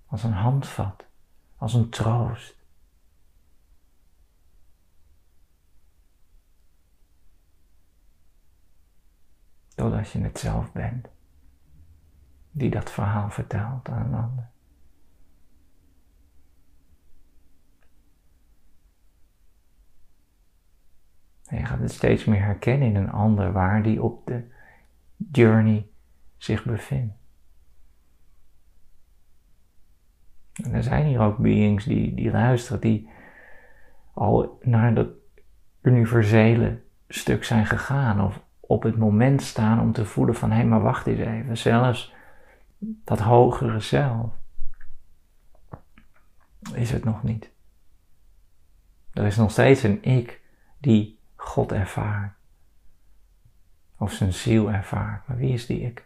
als 0.06 0.24
een 0.24 0.34
handvat, 0.34 1.06
als 1.58 1.74
een 1.74 1.90
troost. 1.90 2.56
Totdat 9.76 10.10
je 10.10 10.22
het 10.22 10.40
zelf 10.40 10.72
bent 10.72 11.08
die 12.58 12.70
dat 12.70 12.92
verhaal 12.92 13.30
vertelt 13.30 13.90
aan 13.90 14.06
een 14.06 14.20
ander. 14.20 14.50
Je 21.50 21.66
gaat 21.66 21.80
het 21.80 21.92
steeds 21.92 22.26
meer 22.26 22.44
herkennen 22.44 22.88
in 22.88 22.96
een 22.96 23.12
ander 23.12 23.52
waar 23.52 23.84
die 23.84 24.04
op 24.04 24.28
de 24.28 24.44
journey 25.32 25.88
zich 26.38 26.64
bevindt. 26.64 27.14
En 30.64 30.74
er 30.74 30.84
zijn 30.84 31.06
hier 31.06 31.20
ook 31.20 31.38
beings 31.38 31.86
die, 31.86 32.14
die 32.14 32.32
luisteren, 32.32 32.82
die 32.82 33.10
al 34.14 34.60
naar 34.62 34.94
dat 34.94 35.10
universele 35.82 36.82
stuk 37.08 37.44
zijn 37.44 37.66
gegaan 37.66 38.22
of 38.22 38.44
op 38.60 38.84
het 38.84 38.98
moment 38.98 39.42
staan 39.42 39.82
om 39.82 39.92
te 39.92 40.06
voelen 40.06 40.36
van 40.36 40.50
hé, 40.50 40.56
hey, 40.56 40.66
maar 40.66 40.82
wacht 40.82 41.08
eens 41.08 41.20
even. 41.20 41.58
Zelfs 41.58 42.15
dat 43.04 43.20
hogere 43.20 43.80
zelf, 43.80 44.34
is 46.74 46.92
het 46.92 47.04
nog 47.04 47.24
niet. 47.24 47.50
Er 49.14 49.26
is 49.26 49.36
nog 49.36 49.52
steeds 49.52 49.84
een 49.84 50.04
ik 50.04 50.42
die 50.78 51.20
God 51.36 51.72
ervaart. 51.72 52.34
Of 53.98 54.12
zijn 54.12 54.34
ziel 54.34 54.72
ervaart. 54.72 55.28
Maar 55.28 55.38
wie 55.38 55.54
is 55.54 55.66
die 55.66 55.82
ik? 55.82 56.06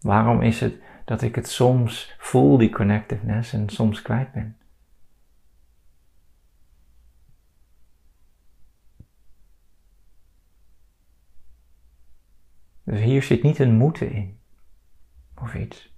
Waarom 0.00 0.42
is 0.42 0.60
het 0.60 0.82
dat 1.04 1.22
ik 1.22 1.34
het 1.34 1.48
soms 1.48 2.14
voel, 2.18 2.58
die 2.58 2.70
connectiveness, 2.70 3.52
en 3.52 3.68
soms 3.68 4.02
kwijt 4.02 4.32
ben? 4.32 4.56
Dus 12.82 13.00
hier 13.00 13.22
zit 13.22 13.42
niet 13.42 13.58
een 13.58 13.74
moeten 13.76 14.12
in 14.12 14.38
of 15.44 15.54
iets. 15.54 15.92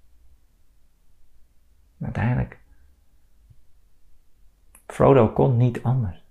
Uiteindelijk, 2.00 2.58
Frodo 4.86 5.28
kon 5.28 5.56
niet 5.56 5.82
anders. 5.82 6.24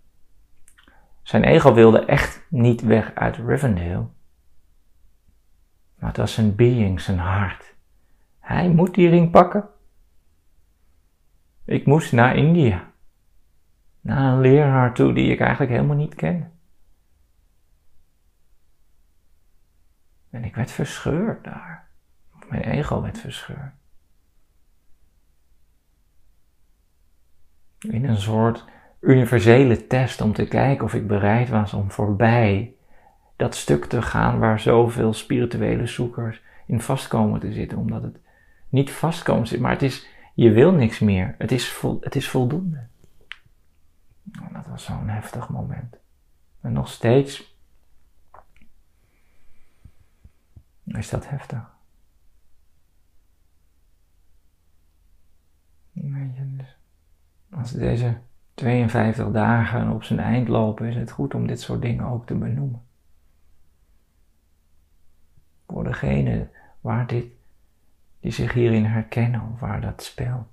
Zijn 1.22 1.44
ego 1.44 1.74
wilde 1.74 2.06
echt 2.06 2.46
niet 2.50 2.82
weg 2.82 3.16
uit 3.16 3.36
Rivendell. 3.38 4.08
Maar 5.96 6.10
het 6.10 6.18
was 6.18 6.34
zijn 6.34 6.56
being, 6.56 7.02
zijn 7.02 7.18
hart. 7.18 7.76
Hij 8.40 8.70
moet 8.70 8.94
die 8.96 9.10
ring 9.10 9.32
pakken. 9.32 9.70
Ik 11.66 11.86
moest 11.86 12.12
naar 12.12 12.36
India. 12.36 12.92
Naar 14.02 14.34
een 14.34 14.40
leraar 14.40 14.94
toe 14.94 15.14
die 15.14 15.32
ik 15.32 15.40
eigenlijk 15.40 15.72
helemaal 15.72 15.96
niet 15.96 16.16
ken. 16.16 16.52
En 20.30 20.44
ik 20.44 20.56
werd 20.56 20.72
verscheurd 20.72 21.44
daar. 21.44 21.85
Mijn 22.50 22.64
ego 22.64 23.02
werd 23.02 23.20
verscheurd. 23.20 23.74
In 27.80 28.06
een 28.06 28.22
soort 28.22 28.66
universele 29.00 29.88
test 29.88 30.22
om 30.22 30.34
te 30.34 30.48
kijken 30.48 30.86
of 30.86 30.94
ik 30.94 31.08
bereid 31.08 31.50
was 31.50 31.74
om 31.74 31.92
voorbij 31.92 32.76
dat 33.36 33.56
stuk 33.56 33.86
te 33.86 34.02
gaan 34.02 34.40
waar 34.40 34.60
zoveel 34.60 35.14
spirituele 35.14 35.88
zoekers 35.88 36.42
in 36.66 36.82
vastkomen 36.82 37.40
te 37.40 37.54
zitten. 37.54 37.78
Omdat 37.78 38.04
het 38.04 38.20
niet 38.70 38.92
vastkomen 38.92 39.48
zit, 39.48 39.60
maar 39.60 39.72
het 39.72 39.82
is, 39.82 40.08
je 40.34 40.52
wil 40.52 40.72
niks 40.72 41.00
meer. 41.00 41.36
Het 41.38 41.52
is, 41.52 41.82
het 42.00 42.16
is 42.16 42.30
voldoende. 42.30 42.88
Nou, 44.24 44.54
dat 44.54 44.68
was 44.68 44.84
zo'n 44.84 45.10
heftig 45.10 45.50
moment. 45.50 45.98
En 46.62 46.74
nog 46.74 46.88
steeds 46.88 47.58
is 50.86 51.10
dat 51.10 51.30
heftig. 51.30 51.50
Weet 51.50 51.60
je, 51.60 51.60
dus 51.60 51.74
als 57.56 57.72
deze 57.72 58.18
52 58.54 59.32
dagen 59.32 59.92
op 59.92 60.04
zijn 60.04 60.20
eind 60.20 60.48
lopen, 60.48 60.88
is 60.88 60.96
het 60.96 61.12
goed 61.12 61.34
om 61.34 61.48
dit 61.48 61.62
soort 61.62 61.82
dingen 61.82 62.06
ook 62.06 62.26
te 62.26 62.36
benoemen. 62.36 62.84
Voor 65.68 65.84
degene 65.84 66.50
waar 66.82 67.08
dit, 67.08 67.26
die 68.20 68.32
zich 68.32 68.54
hierin 68.54 68.86
herkennen 68.86 69.52
of 69.54 69.60
waar 69.60 69.82
dat 69.82 70.04
speelt. 70.04 70.48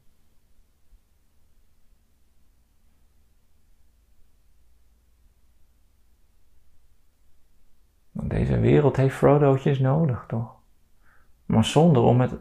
Want 8.11 8.31
deze 8.31 8.59
wereld 8.59 8.97
heeft 8.97 9.17
Frodo'tjes 9.17 9.79
nodig, 9.79 10.25
toch? 10.29 10.55
Maar 11.47 11.65
zonder, 11.65 12.03
om 12.03 12.21
het, 12.21 12.35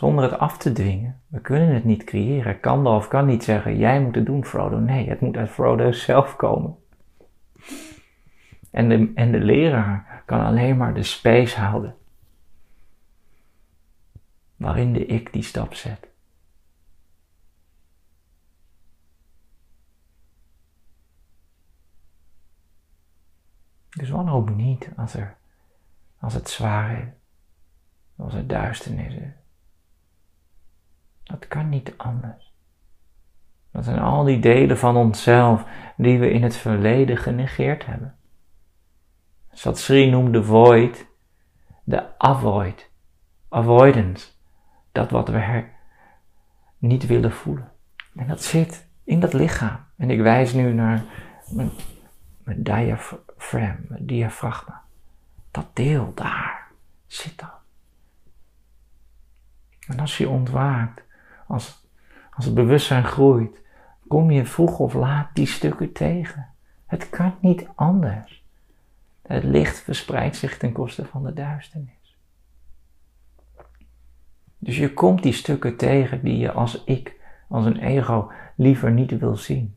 zonder 0.00 0.24
het 0.24 0.38
af 0.38 0.58
te 0.58 0.72
dwingen. 0.72 1.22
We 1.26 1.40
kunnen 1.40 1.74
het 1.74 1.84
niet 1.84 2.04
creëren. 2.04 2.84
of 2.84 3.08
kan 3.08 3.26
niet 3.26 3.44
zeggen, 3.44 3.76
jij 3.76 4.00
moet 4.00 4.14
het 4.14 4.26
doen, 4.26 4.44
Frodo. 4.44 4.78
Nee, 4.78 5.08
het 5.08 5.20
moet 5.20 5.36
uit 5.36 5.50
Frodo 5.50 5.92
zelf 5.92 6.36
komen. 6.36 6.76
En 8.70 8.88
de, 8.88 9.12
en 9.14 9.32
de 9.32 9.38
leraar 9.38 10.22
kan 10.26 10.40
alleen 10.40 10.76
maar 10.76 10.94
de 10.94 11.02
space 11.02 11.60
houden. 11.60 11.96
Waarin 14.56 14.92
de 14.92 15.06
ik 15.06 15.32
die 15.32 15.42
stap 15.42 15.74
zet. 15.74 16.08
Dus 23.88 24.10
wanhoop 24.10 24.50
niet 24.50 24.90
als, 24.96 25.14
er, 25.14 25.36
als 26.18 26.34
het 26.34 26.48
zwaar 26.48 26.98
is, 26.98 27.08
als 28.16 28.32
het 28.32 28.48
duisternis 28.48 29.14
is. 29.14 29.39
Dat 31.30 31.48
kan 31.48 31.68
niet 31.68 31.94
anders. 31.96 32.52
Dat 33.72 33.84
zijn 33.84 33.98
al 33.98 34.24
die 34.24 34.38
delen 34.38 34.78
van 34.78 34.96
onszelf 34.96 35.64
die 35.96 36.18
we 36.18 36.30
in 36.30 36.42
het 36.42 36.56
verleden 36.56 37.16
genegeerd 37.16 37.86
hebben. 37.86 38.14
Satsri 39.52 40.10
noemt 40.10 40.32
de 40.32 40.44
void 40.44 41.08
de 41.90 42.18
avoid, 42.18 42.90
avoidance, 43.48 44.28
dat 44.92 45.10
wat 45.10 45.28
we 45.28 45.64
niet 46.78 47.06
willen 47.06 47.32
voelen. 47.32 47.72
En 48.14 48.26
dat 48.26 48.42
zit 48.42 48.88
in 49.04 49.20
dat 49.20 49.32
lichaam. 49.32 49.84
En 49.96 50.10
ik 50.10 50.20
wijs 50.20 50.52
nu 50.52 50.72
naar 50.72 51.04
mijn, 51.48 51.70
mijn 52.44 52.62
diaphragm, 52.62 53.82
mijn 53.88 54.06
diafragma. 54.06 54.82
Dat 55.50 55.66
deel 55.72 56.12
daar 56.14 56.68
zit 57.06 57.38
dat. 57.38 57.58
En 59.86 60.00
als 60.00 60.18
je 60.18 60.28
ontwaakt, 60.28 61.02
als, 61.50 61.86
als 62.34 62.44
het 62.44 62.54
bewustzijn 62.54 63.04
groeit, 63.04 63.60
kom 64.08 64.30
je 64.30 64.44
vroeg 64.44 64.78
of 64.78 64.94
laat 64.94 65.28
die 65.34 65.46
stukken 65.46 65.92
tegen. 65.92 66.46
Het 66.86 67.10
kan 67.10 67.34
niet 67.40 67.66
anders. 67.74 68.44
Het 69.22 69.44
licht 69.44 69.80
verspreidt 69.80 70.36
zich 70.36 70.58
ten 70.58 70.72
koste 70.72 71.06
van 71.06 71.24
de 71.24 71.32
duisternis. 71.32 72.16
Dus 74.58 74.76
je 74.76 74.94
komt 74.94 75.22
die 75.22 75.32
stukken 75.32 75.76
tegen 75.76 76.24
die 76.24 76.38
je 76.38 76.52
als 76.52 76.84
ik, 76.84 77.20
als 77.48 77.64
een 77.64 77.78
ego, 77.78 78.30
liever 78.56 78.90
niet 78.90 79.18
wil 79.18 79.36
zien. 79.36 79.76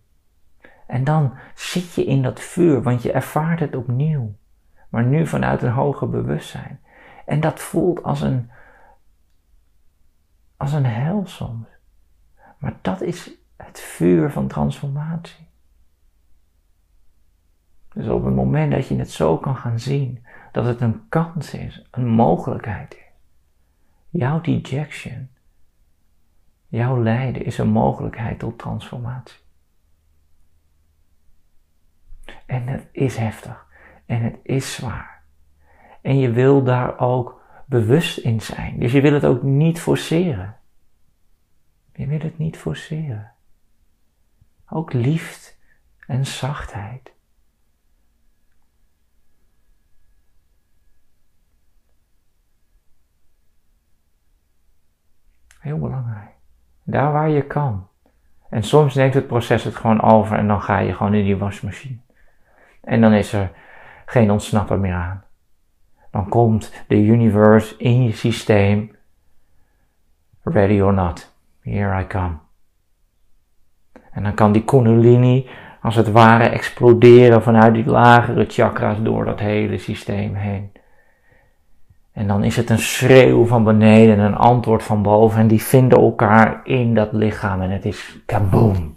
En 0.88 1.04
dan 1.04 1.34
zit 1.56 1.94
je 1.94 2.06
in 2.06 2.22
dat 2.22 2.40
vuur, 2.40 2.82
want 2.82 3.02
je 3.02 3.12
ervaart 3.12 3.60
het 3.60 3.76
opnieuw. 3.76 4.36
Maar 4.90 5.06
nu 5.06 5.28
vanuit 5.28 5.62
een 5.62 5.72
hoger 5.72 6.10
bewustzijn. 6.10 6.80
En 7.26 7.40
dat 7.40 7.60
voelt 7.60 8.04
als 8.04 8.22
een, 8.22 8.50
als 10.63 10.73
een 10.73 10.86
hel 10.86 11.26
soms. 11.26 11.67
Maar 12.58 12.78
dat 12.82 13.02
is 13.02 13.32
het 13.56 13.80
vuur 13.80 14.32
van 14.32 14.47
transformatie. 14.47 15.47
Dus 17.93 18.08
op 18.08 18.26
het 18.26 18.36
moment 18.36 18.71
dat 18.71 18.88
je 18.88 18.95
het 18.95 19.12
zo 19.12 19.38
kan 19.38 19.56
gaan 19.56 19.80
zien, 19.80 20.26
dat 20.52 20.65
het 20.65 20.82
een 20.82 21.08
kans 21.10 21.54
is, 21.54 21.88
een 21.91 22.08
mogelijkheid 22.08 22.93
is. 22.93 23.02
Jouw 24.10 24.41
dejection, 24.41 25.30
jouw 26.67 27.02
lijden 27.04 27.45
is 27.45 27.58
een 27.58 27.69
mogelijkheid 27.69 28.39
tot 28.39 28.60
transformatie. 28.60 29.39
En 32.45 32.67
het 32.67 32.88
is 32.91 33.17
heftig 33.17 33.65
en 34.06 34.21
het 34.21 34.39
is 34.43 34.73
zwaar. 34.73 35.23
En 36.02 36.17
je 36.17 36.32
wil 36.32 36.63
daar 36.63 36.99
ook 36.99 37.42
bewust 37.74 38.18
in 38.18 38.42
zijn. 38.42 38.80
Dus 38.80 38.92
je 38.92 39.02
wil 39.02 39.14
het 39.14 39.26
ook 39.26 39.44
niet 39.44 39.80
forceren. 39.80 40.56
Je 41.94 42.08
wil 42.08 42.20
het 42.20 42.38
niet 42.38 42.58
forceren. 42.58 43.32
Ook 44.70 44.94
liefde 44.94 45.52
en 46.08 46.26
zachtheid. 46.26 47.14
Heel 55.60 55.80
belangrijk. 55.80 56.32
Daar 56.84 57.12
waar 57.12 57.30
je 57.30 57.48
kan. 57.48 57.88
En 58.50 58.64
soms 58.64 58.96
neemt 58.96 59.14
het 59.14 59.28
proces 59.28 59.64
het 59.64 59.76
gewoon 59.76 60.02
over 60.02 60.38
en 60.38 60.48
dan 60.48 60.62
ga 60.62 60.78
je 60.80 60.94
gewoon 60.94 61.14
in 61.14 61.24
die 61.24 61.38
wasmachine. 61.38 62.00
En 62.82 63.02
dan 63.02 63.14
is 63.14 63.34
er 63.34 63.52
geen 64.06 64.32
ontsnappen 64.32 64.80
meer 64.80 64.94
aan. 64.94 65.24
Dan 66.13 66.30
komt 66.30 66.71
de 66.88 67.06
universe 67.06 67.76
in 67.78 68.04
je 68.04 68.12
systeem, 68.12 68.95
ready 70.43 70.82
or 70.82 70.93
not. 70.93 71.34
Here 71.62 72.02
I 72.02 72.08
come. 72.08 72.34
En 74.12 74.23
dan 74.23 74.34
kan 74.34 74.52
die 74.52 74.63
kundalini 74.63 75.47
als 75.82 75.95
het 75.95 76.12
ware 76.12 76.43
exploderen 76.49 77.43
vanuit 77.43 77.73
die 77.73 77.86
lagere 77.86 78.45
chakra's 78.47 78.97
door 79.02 79.26
dat 79.26 79.39
hele 79.39 79.78
systeem 79.78 80.36
heen. 80.36 80.71
En 82.12 82.28
dan 82.28 82.43
is 82.43 82.56
het 82.56 82.69
een 82.69 82.80
schreeuw 82.80 83.45
van 83.45 83.63
beneden 83.63 84.17
en 84.17 84.26
een 84.26 84.36
antwoord 84.36 84.84
van 84.84 85.02
boven 85.02 85.39
en 85.39 85.47
die 85.47 85.62
vinden 85.62 85.99
elkaar 85.99 86.62
in 86.63 86.93
dat 86.93 87.13
lichaam 87.13 87.62
en 87.62 87.69
het 87.69 87.86
is 87.86 88.19
kaboom. 88.26 88.95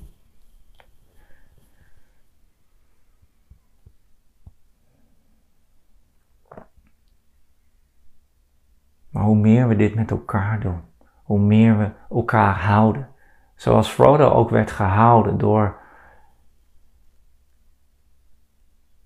Maar 9.17 9.25
hoe 9.25 9.37
meer 9.37 9.69
we 9.69 9.77
dit 9.77 9.95
met 9.95 10.11
elkaar 10.11 10.61
doen, 10.61 10.81
hoe 11.23 11.39
meer 11.39 11.79
we 11.79 11.93
elkaar 12.11 12.55
houden. 12.55 13.09
Zoals 13.55 13.89
Frodo 13.89 14.31
ook 14.31 14.51
werd 14.51 14.71
gehouden 14.71 15.39
door 15.39 15.81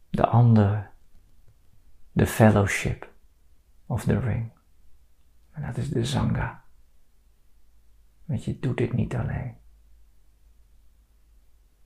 de 0.09 0.27
andere, 0.27 0.87
de 2.13 2.27
fellowship 2.27 3.13
of 3.87 4.05
the 4.05 4.19
ring. 4.19 4.51
En 5.53 5.63
dat 5.63 5.77
is 5.77 5.89
de 5.89 6.05
Zanga. 6.05 6.63
Want 8.25 8.45
je 8.45 8.59
doet 8.59 8.77
dit 8.77 8.93
niet 8.93 9.15
alleen. 9.15 9.57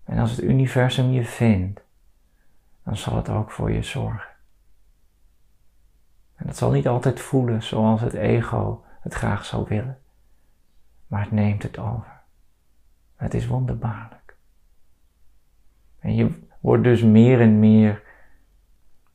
En 0.04 0.18
als 0.18 0.30
het 0.30 0.42
universum 0.42 1.10
je 1.10 1.24
vindt, 1.24 1.80
dan 2.82 2.96
zal 2.96 3.16
het 3.16 3.28
ook 3.28 3.50
voor 3.50 3.72
je 3.72 3.82
zorgen. 3.82 4.33
En 6.34 6.46
het 6.46 6.56
zal 6.56 6.70
niet 6.70 6.88
altijd 6.88 7.20
voelen 7.20 7.62
zoals 7.62 8.00
het 8.00 8.14
ego 8.14 8.84
het 9.00 9.14
graag 9.14 9.44
zou 9.44 9.66
willen 9.68 9.98
maar 11.14 11.22
het 11.22 11.32
neemt 11.32 11.62
het 11.62 11.78
over. 11.78 12.20
Het 13.16 13.34
is 13.34 13.46
wonderbaarlijk. 13.46 14.36
En 15.98 16.14
je 16.14 16.42
wordt 16.60 16.84
dus 16.84 17.02
meer 17.02 17.40
en 17.40 17.58
meer, 17.58 18.02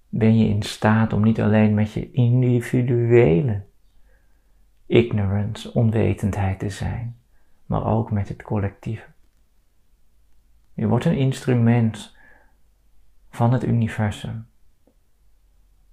ben 0.09 0.37
je 0.37 0.47
in 0.47 0.63
staat 0.63 1.13
om 1.13 1.23
niet 1.23 1.41
alleen 1.41 1.73
met 1.73 1.93
je 1.93 2.11
individuele 2.11 3.65
ignorance, 4.85 5.73
onwetendheid 5.73 6.59
te 6.59 6.69
zijn, 6.69 7.17
maar 7.65 7.85
ook 7.85 8.11
met 8.11 8.27
het 8.27 8.41
collectieve. 8.41 9.05
Je 10.73 10.87
wordt 10.87 11.05
een 11.05 11.17
instrument 11.17 12.17
van 13.29 13.53
het 13.53 13.63
universum 13.63 14.47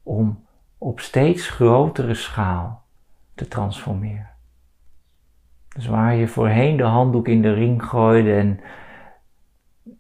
om 0.03 0.46
op 0.79 1.01
steeds 1.01 1.49
grotere 1.49 2.15
schaal 2.15 2.85
te 3.35 3.49
transformeren. 3.49 4.31
Dus 5.69 5.87
waar 5.87 6.15
je 6.15 6.29
voorheen 6.29 6.77
de 6.77 6.83
handdoek 6.83 7.29
in 7.29 7.43
de 7.43 7.53
ring 7.53 7.83
gooide 7.85 8.35
en 8.35 8.61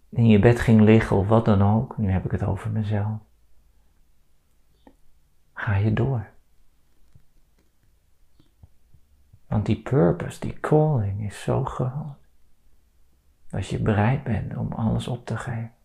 in 0.08 0.26
je 0.26 0.38
bed 0.38 0.60
ging 0.60 0.80
liggen 0.80 1.16
of 1.16 1.28
wat 1.28 1.44
dan 1.44 1.62
ook, 1.62 1.98
nu 1.98 2.10
heb 2.10 2.24
ik 2.24 2.30
het 2.30 2.44
over 2.44 2.70
mezelf, 2.70 3.18
ga 5.52 5.74
je 5.74 5.92
door. 5.92 6.26
Want 9.46 9.66
die 9.66 9.82
purpose, 9.82 10.40
die 10.40 10.60
calling 10.60 11.24
is 11.24 11.42
zo 11.42 11.64
groot. 11.64 12.16
Dat 13.48 13.68
je 13.68 13.78
bereid 13.78 14.24
bent 14.24 14.56
om 14.56 14.72
alles 14.72 15.08
op 15.08 15.26
te 15.26 15.36
geven. 15.36 15.75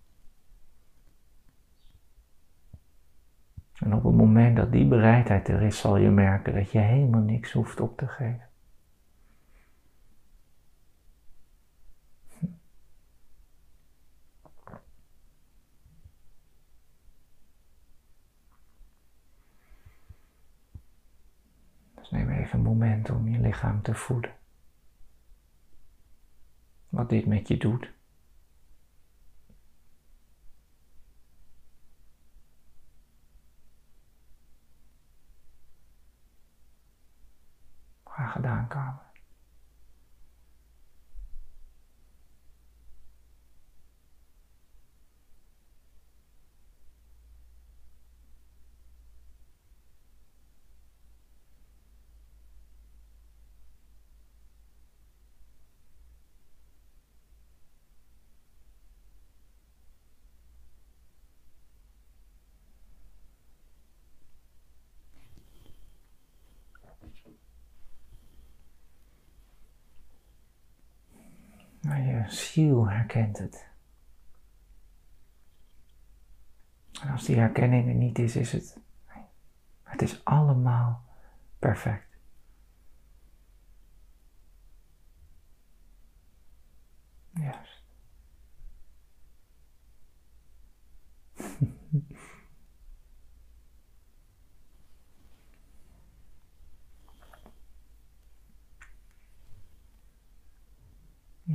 En 3.81 3.93
op 3.93 4.03
het 4.03 4.15
moment 4.15 4.55
dat 4.55 4.71
die 4.71 4.87
bereidheid 4.87 5.47
er 5.47 5.61
is, 5.61 5.79
zal 5.79 5.97
je 5.97 6.09
merken 6.09 6.53
dat 6.53 6.71
je 6.71 6.79
helemaal 6.79 7.21
niks 7.21 7.51
hoeft 7.51 7.79
op 7.79 7.97
te 7.97 8.07
geven. 8.07 8.49
Dus 21.95 22.09
neem 22.09 22.29
even 22.29 22.59
een 22.59 22.65
moment 22.65 23.09
om 23.09 23.27
je 23.27 23.39
lichaam 23.39 23.81
te 23.81 23.93
voeden. 23.93 24.31
Wat 26.89 27.09
dit 27.09 27.25
met 27.25 27.47
je 27.47 27.57
doet. 27.57 27.91
Gedaan, 38.31 38.67
Kamer. 38.67 39.09
Maar 71.81 72.01
je 72.01 72.25
ziel 72.51 72.89
herkent 72.89 73.37
het. 73.37 73.69
En 77.01 77.09
als 77.09 77.25
die 77.25 77.37
herkenning 77.37 77.87
er 77.87 77.93
niet 77.93 78.19
is, 78.19 78.35
is 78.35 78.51
het. 78.51 78.79
Het 79.83 80.01
is 80.01 80.25
allemaal 80.25 81.03
perfect. 81.59 82.17
Juist. 87.33 87.83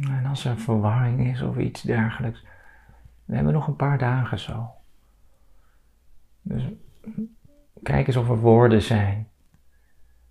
En 0.02 0.25
als 0.36 0.44
er 0.44 0.58
verwarring 0.58 1.26
is 1.26 1.42
of 1.42 1.56
iets 1.56 1.82
dergelijks, 1.82 2.44
we 3.24 3.34
hebben 3.34 3.52
nog 3.52 3.66
een 3.66 3.76
paar 3.76 3.98
dagen 3.98 4.38
zo. 4.38 4.70
Dus 6.42 6.64
kijk 7.82 8.06
eens 8.06 8.16
of 8.16 8.28
er 8.28 8.38
woorden 8.38 8.82
zijn 8.82 9.28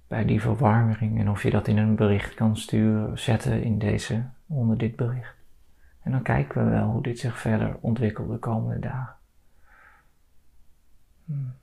bij 0.08 0.26
die 0.26 0.42
verwarring 0.42 1.20
en 1.20 1.30
of 1.30 1.44
je 1.44 1.50
dat 1.50 1.68
in 1.68 1.78
een 1.78 1.96
bericht 1.96 2.34
kan 2.34 2.58
sturen, 2.58 3.20
zetten 3.20 3.64
in 3.64 3.80
deze, 3.80 4.24
onder 4.48 4.78
dit 4.78 4.96
bericht. 4.96 5.36
En 6.02 6.12
dan 6.12 6.22
kijken 6.22 6.64
we 6.64 6.70
wel 6.70 6.90
hoe 6.90 7.04
dit 7.04 7.20
zich 7.20 7.40
verder 7.40 7.78
ontwikkelt 7.82 8.30
de 8.30 8.38
komende 8.38 8.80
dagen. 8.80 9.16
Hmm. 11.26 11.54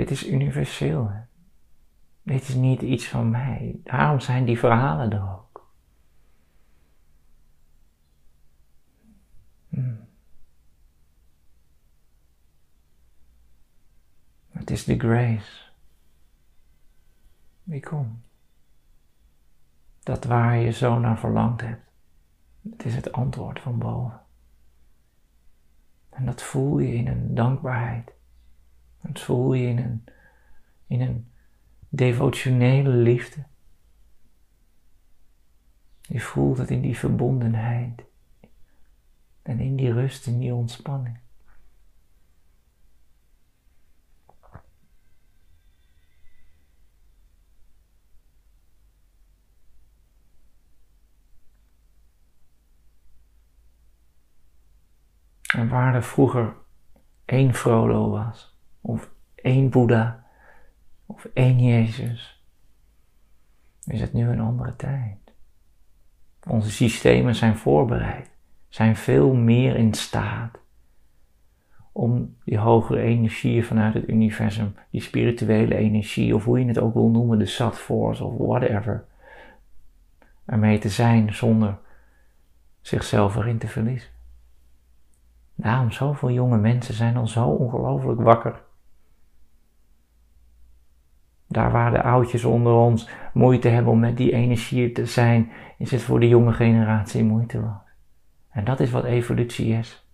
Dit 0.00 0.10
is 0.10 0.26
universeel. 0.26 1.10
Dit 2.22 2.48
is 2.48 2.54
niet 2.54 2.82
iets 2.82 3.08
van 3.08 3.30
mij. 3.30 3.80
Daarom 3.84 4.20
zijn 4.20 4.44
die 4.44 4.58
verhalen 4.58 5.12
er 5.12 5.30
ook. 5.30 5.72
Hmm. 9.68 10.08
Het 14.50 14.70
is 14.70 14.84
de 14.84 14.98
grace. 14.98 15.68
Wie 17.62 17.80
komt? 17.80 18.18
Dat 20.00 20.24
waar 20.24 20.56
je 20.56 20.70
zo 20.70 20.98
naar 20.98 21.18
verlangd 21.18 21.60
hebt. 21.60 21.90
Het 22.70 22.84
is 22.84 22.94
het 22.94 23.12
antwoord 23.12 23.60
van 23.60 23.78
boven. 23.78 24.20
En 26.10 26.26
dat 26.26 26.42
voel 26.42 26.78
je 26.78 26.94
in 26.94 27.06
een 27.06 27.34
dankbaarheid. 27.34 28.12
Dat 29.02 29.20
voel 29.20 29.52
je 29.52 29.66
in 29.66 29.78
een, 29.78 30.04
in 30.86 31.00
een 31.00 31.30
devotionele 31.88 32.88
liefde. 32.88 33.44
Je 36.00 36.20
voelt 36.20 36.58
het 36.58 36.70
in 36.70 36.80
die 36.80 36.98
verbondenheid 36.98 38.04
en 39.42 39.60
in 39.60 39.76
die 39.76 39.92
rust, 39.92 40.26
in 40.26 40.38
die 40.38 40.54
ontspanning. 40.54 41.18
En 55.54 55.59
waar 55.70 55.94
er 55.94 56.02
vroeger 56.02 56.54
één 57.24 57.54
Frodo 57.54 58.10
was, 58.10 58.58
of 58.80 59.10
één 59.34 59.70
Boeddha, 59.70 60.24
of 61.06 61.28
één 61.34 61.58
Jezus, 61.58 62.44
is 63.84 64.00
het 64.00 64.12
nu 64.12 64.28
een 64.28 64.40
andere 64.40 64.76
tijd. 64.76 65.18
Onze 66.46 66.70
systemen 66.70 67.34
zijn 67.34 67.56
voorbereid, 67.56 68.30
zijn 68.68 68.96
veel 68.96 69.34
meer 69.34 69.76
in 69.76 69.94
staat 69.94 70.58
om 71.92 72.36
die 72.44 72.58
hogere 72.58 73.00
energieën 73.00 73.64
vanuit 73.64 73.94
het 73.94 74.08
universum, 74.08 74.74
die 74.90 75.00
spirituele 75.00 75.74
energie, 75.74 76.34
of 76.34 76.44
hoe 76.44 76.60
je 76.60 76.66
het 76.66 76.78
ook 76.78 76.94
wil 76.94 77.08
noemen, 77.08 77.38
de 77.38 77.46
Sat 77.46 77.78
Force 77.78 78.24
of 78.24 78.36
whatever, 78.36 79.04
ermee 80.46 80.78
te 80.78 80.88
zijn 80.88 81.34
zonder 81.34 81.78
zichzelf 82.80 83.36
erin 83.36 83.58
te 83.58 83.68
verliezen. 83.68 84.08
Daarom 85.60 85.90
zoveel 85.90 86.30
jonge 86.30 86.58
mensen 86.58 86.94
zijn 86.94 87.16
al 87.16 87.26
zo 87.26 87.46
ongelooflijk 87.46 88.20
wakker 88.20 88.62
daar 91.50 91.70
waar 91.70 91.90
de 91.90 92.02
oudjes 92.02 92.44
onder 92.44 92.72
ons 92.72 93.08
moeite 93.32 93.68
hebben 93.68 93.92
om 93.92 93.98
met 93.98 94.16
die 94.16 94.32
energie 94.32 94.92
te 94.92 95.06
zijn, 95.06 95.50
is 95.78 95.90
het 95.90 96.02
voor 96.02 96.20
de 96.20 96.28
jonge 96.28 96.52
generatie 96.52 97.24
moeiteloos. 97.24 97.80
En 98.50 98.64
dat 98.64 98.80
is 98.80 98.90
wat 98.90 99.04
evolutie 99.04 99.72
is. 99.72 100.04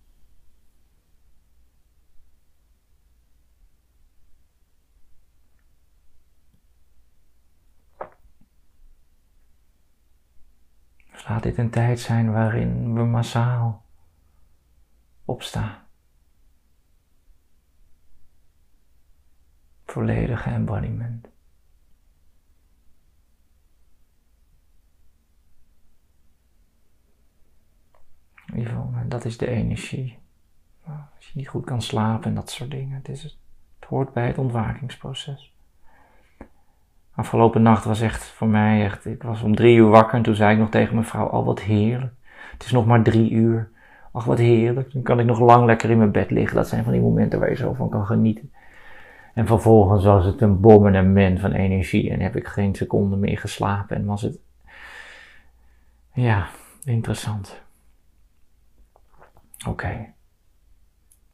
Laat 11.27 11.43
dit 11.43 11.57
een 11.57 11.69
tijd 11.69 11.99
zijn 11.99 12.31
waarin 12.31 12.93
we 12.93 13.03
massaal 13.03 13.86
opstaan. 15.27 15.87
volledige 19.97 20.49
embodiment. 20.49 21.27
Yvonne, 28.53 29.07
dat 29.07 29.25
is 29.25 29.37
de 29.37 29.47
energie. 29.47 30.19
Als 30.85 31.27
je 31.27 31.31
niet 31.33 31.47
goed 31.47 31.65
kan 31.65 31.81
slapen 31.81 32.29
en 32.29 32.35
dat 32.35 32.49
soort 32.49 32.71
dingen. 32.71 32.95
Het, 32.97 33.09
is, 33.09 33.23
het 33.23 33.89
hoort 33.89 34.13
bij 34.13 34.27
het 34.27 34.37
ontwakingsproces. 34.37 35.55
Afgelopen 37.15 37.61
nacht 37.61 37.83
was 37.83 38.01
echt 38.01 38.25
voor 38.25 38.47
mij 38.47 38.83
echt, 38.83 39.05
ik 39.05 39.23
was 39.23 39.41
om 39.41 39.55
drie 39.55 39.77
uur 39.77 39.89
wakker 39.89 40.17
en 40.17 40.23
toen 40.23 40.35
zei 40.35 40.53
ik 40.53 40.59
nog 40.59 40.69
tegen 40.69 40.93
mijn 40.93 41.07
vrouw, 41.07 41.27
al 41.27 41.39
oh, 41.39 41.45
wat 41.45 41.61
heerlijk. 41.61 42.13
Het 42.51 42.63
is 42.63 42.71
nog 42.71 42.85
maar 42.85 43.03
drie 43.03 43.31
uur. 43.31 43.71
Ach, 44.17 44.25
wat 44.25 44.37
heerlijk. 44.37 44.93
Dan 44.93 45.01
kan 45.01 45.19
ik 45.19 45.25
nog 45.25 45.39
lang 45.39 45.65
lekker 45.65 45.89
in 45.89 45.97
mijn 45.97 46.11
bed 46.11 46.31
liggen. 46.31 46.55
Dat 46.55 46.67
zijn 46.67 46.83
van 46.83 46.93
die 46.93 47.01
momenten 47.01 47.39
waar 47.39 47.49
je 47.49 47.55
zo 47.55 47.73
van 47.73 47.89
kan 47.89 48.05
genieten. 48.05 48.51
En 49.33 49.47
vervolgens 49.47 50.03
was 50.03 50.25
het 50.25 50.41
een 50.41 50.59
bombardement 50.59 51.39
van 51.39 51.51
energie 51.51 52.11
en 52.11 52.19
heb 52.19 52.35
ik 52.35 52.47
geen 52.47 52.75
seconde 52.75 53.15
meer 53.15 53.37
geslapen 53.37 53.97
en 53.97 54.05
was 54.05 54.21
het, 54.21 54.39
ja, 56.13 56.47
interessant. 56.83 57.61
Oké. 59.67 60.13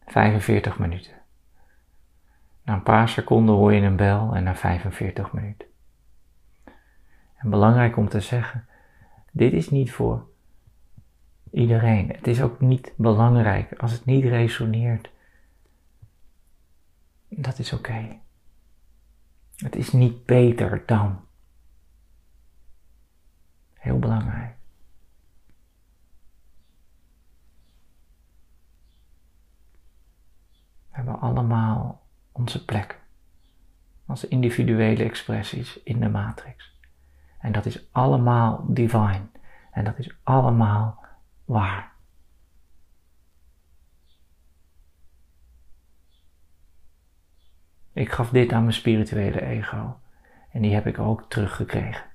45 0.05 0.79
minuten. 0.79 1.13
Na 2.63 2.73
een 2.73 2.84
paar 2.84 3.09
seconden 3.09 3.55
hoor 3.55 3.73
je 3.73 3.81
een 3.81 3.95
bel 3.95 4.36
en 4.36 4.43
na 4.43 4.55
45 4.55 5.34
minuten. 5.34 5.67
En 7.36 7.49
belangrijk 7.49 7.97
om 7.97 8.09
te 8.09 8.19
zeggen, 8.19 8.67
dit 9.31 9.53
is 9.53 9.69
niet 9.69 9.91
voor 9.91 10.31
iedereen. 11.53 12.09
Het 12.09 12.27
is 12.27 12.41
ook 12.41 12.59
niet 12.59 12.93
belangrijk 12.95 13.73
als 13.73 13.91
het 13.91 14.05
niet 14.05 14.23
resoneert. 14.23 15.11
Dat 17.29 17.59
is 17.59 17.73
oké. 17.73 18.19
Het 19.55 19.75
is 19.75 19.91
niet 19.91 20.25
beter 20.25 20.83
dan. 20.85 21.21
Heel 23.73 23.99
belangrijk. 23.99 24.55
We 30.89 30.99
hebben 30.99 31.19
allemaal 31.19 32.07
onze 32.31 32.65
plek 32.65 33.01
als 34.05 34.27
individuele 34.27 35.03
expressies 35.03 35.83
in 35.83 35.99
de 35.99 36.09
matrix. 36.09 36.79
En 37.39 37.51
dat 37.51 37.65
is 37.65 37.91
allemaal 37.91 38.65
divine. 38.67 39.27
En 39.71 39.83
dat 39.83 39.99
is 39.99 40.15
allemaal 40.23 41.02
waar. 41.45 41.91
Ik 47.93 48.11
gaf 48.11 48.29
dit 48.29 48.51
aan 48.51 48.61
mijn 48.61 48.73
spirituele 48.73 49.41
ego. 49.41 49.99
En 50.51 50.61
die 50.61 50.73
heb 50.73 50.87
ik 50.87 50.99
ook 50.99 51.29
teruggekregen. 51.29 52.12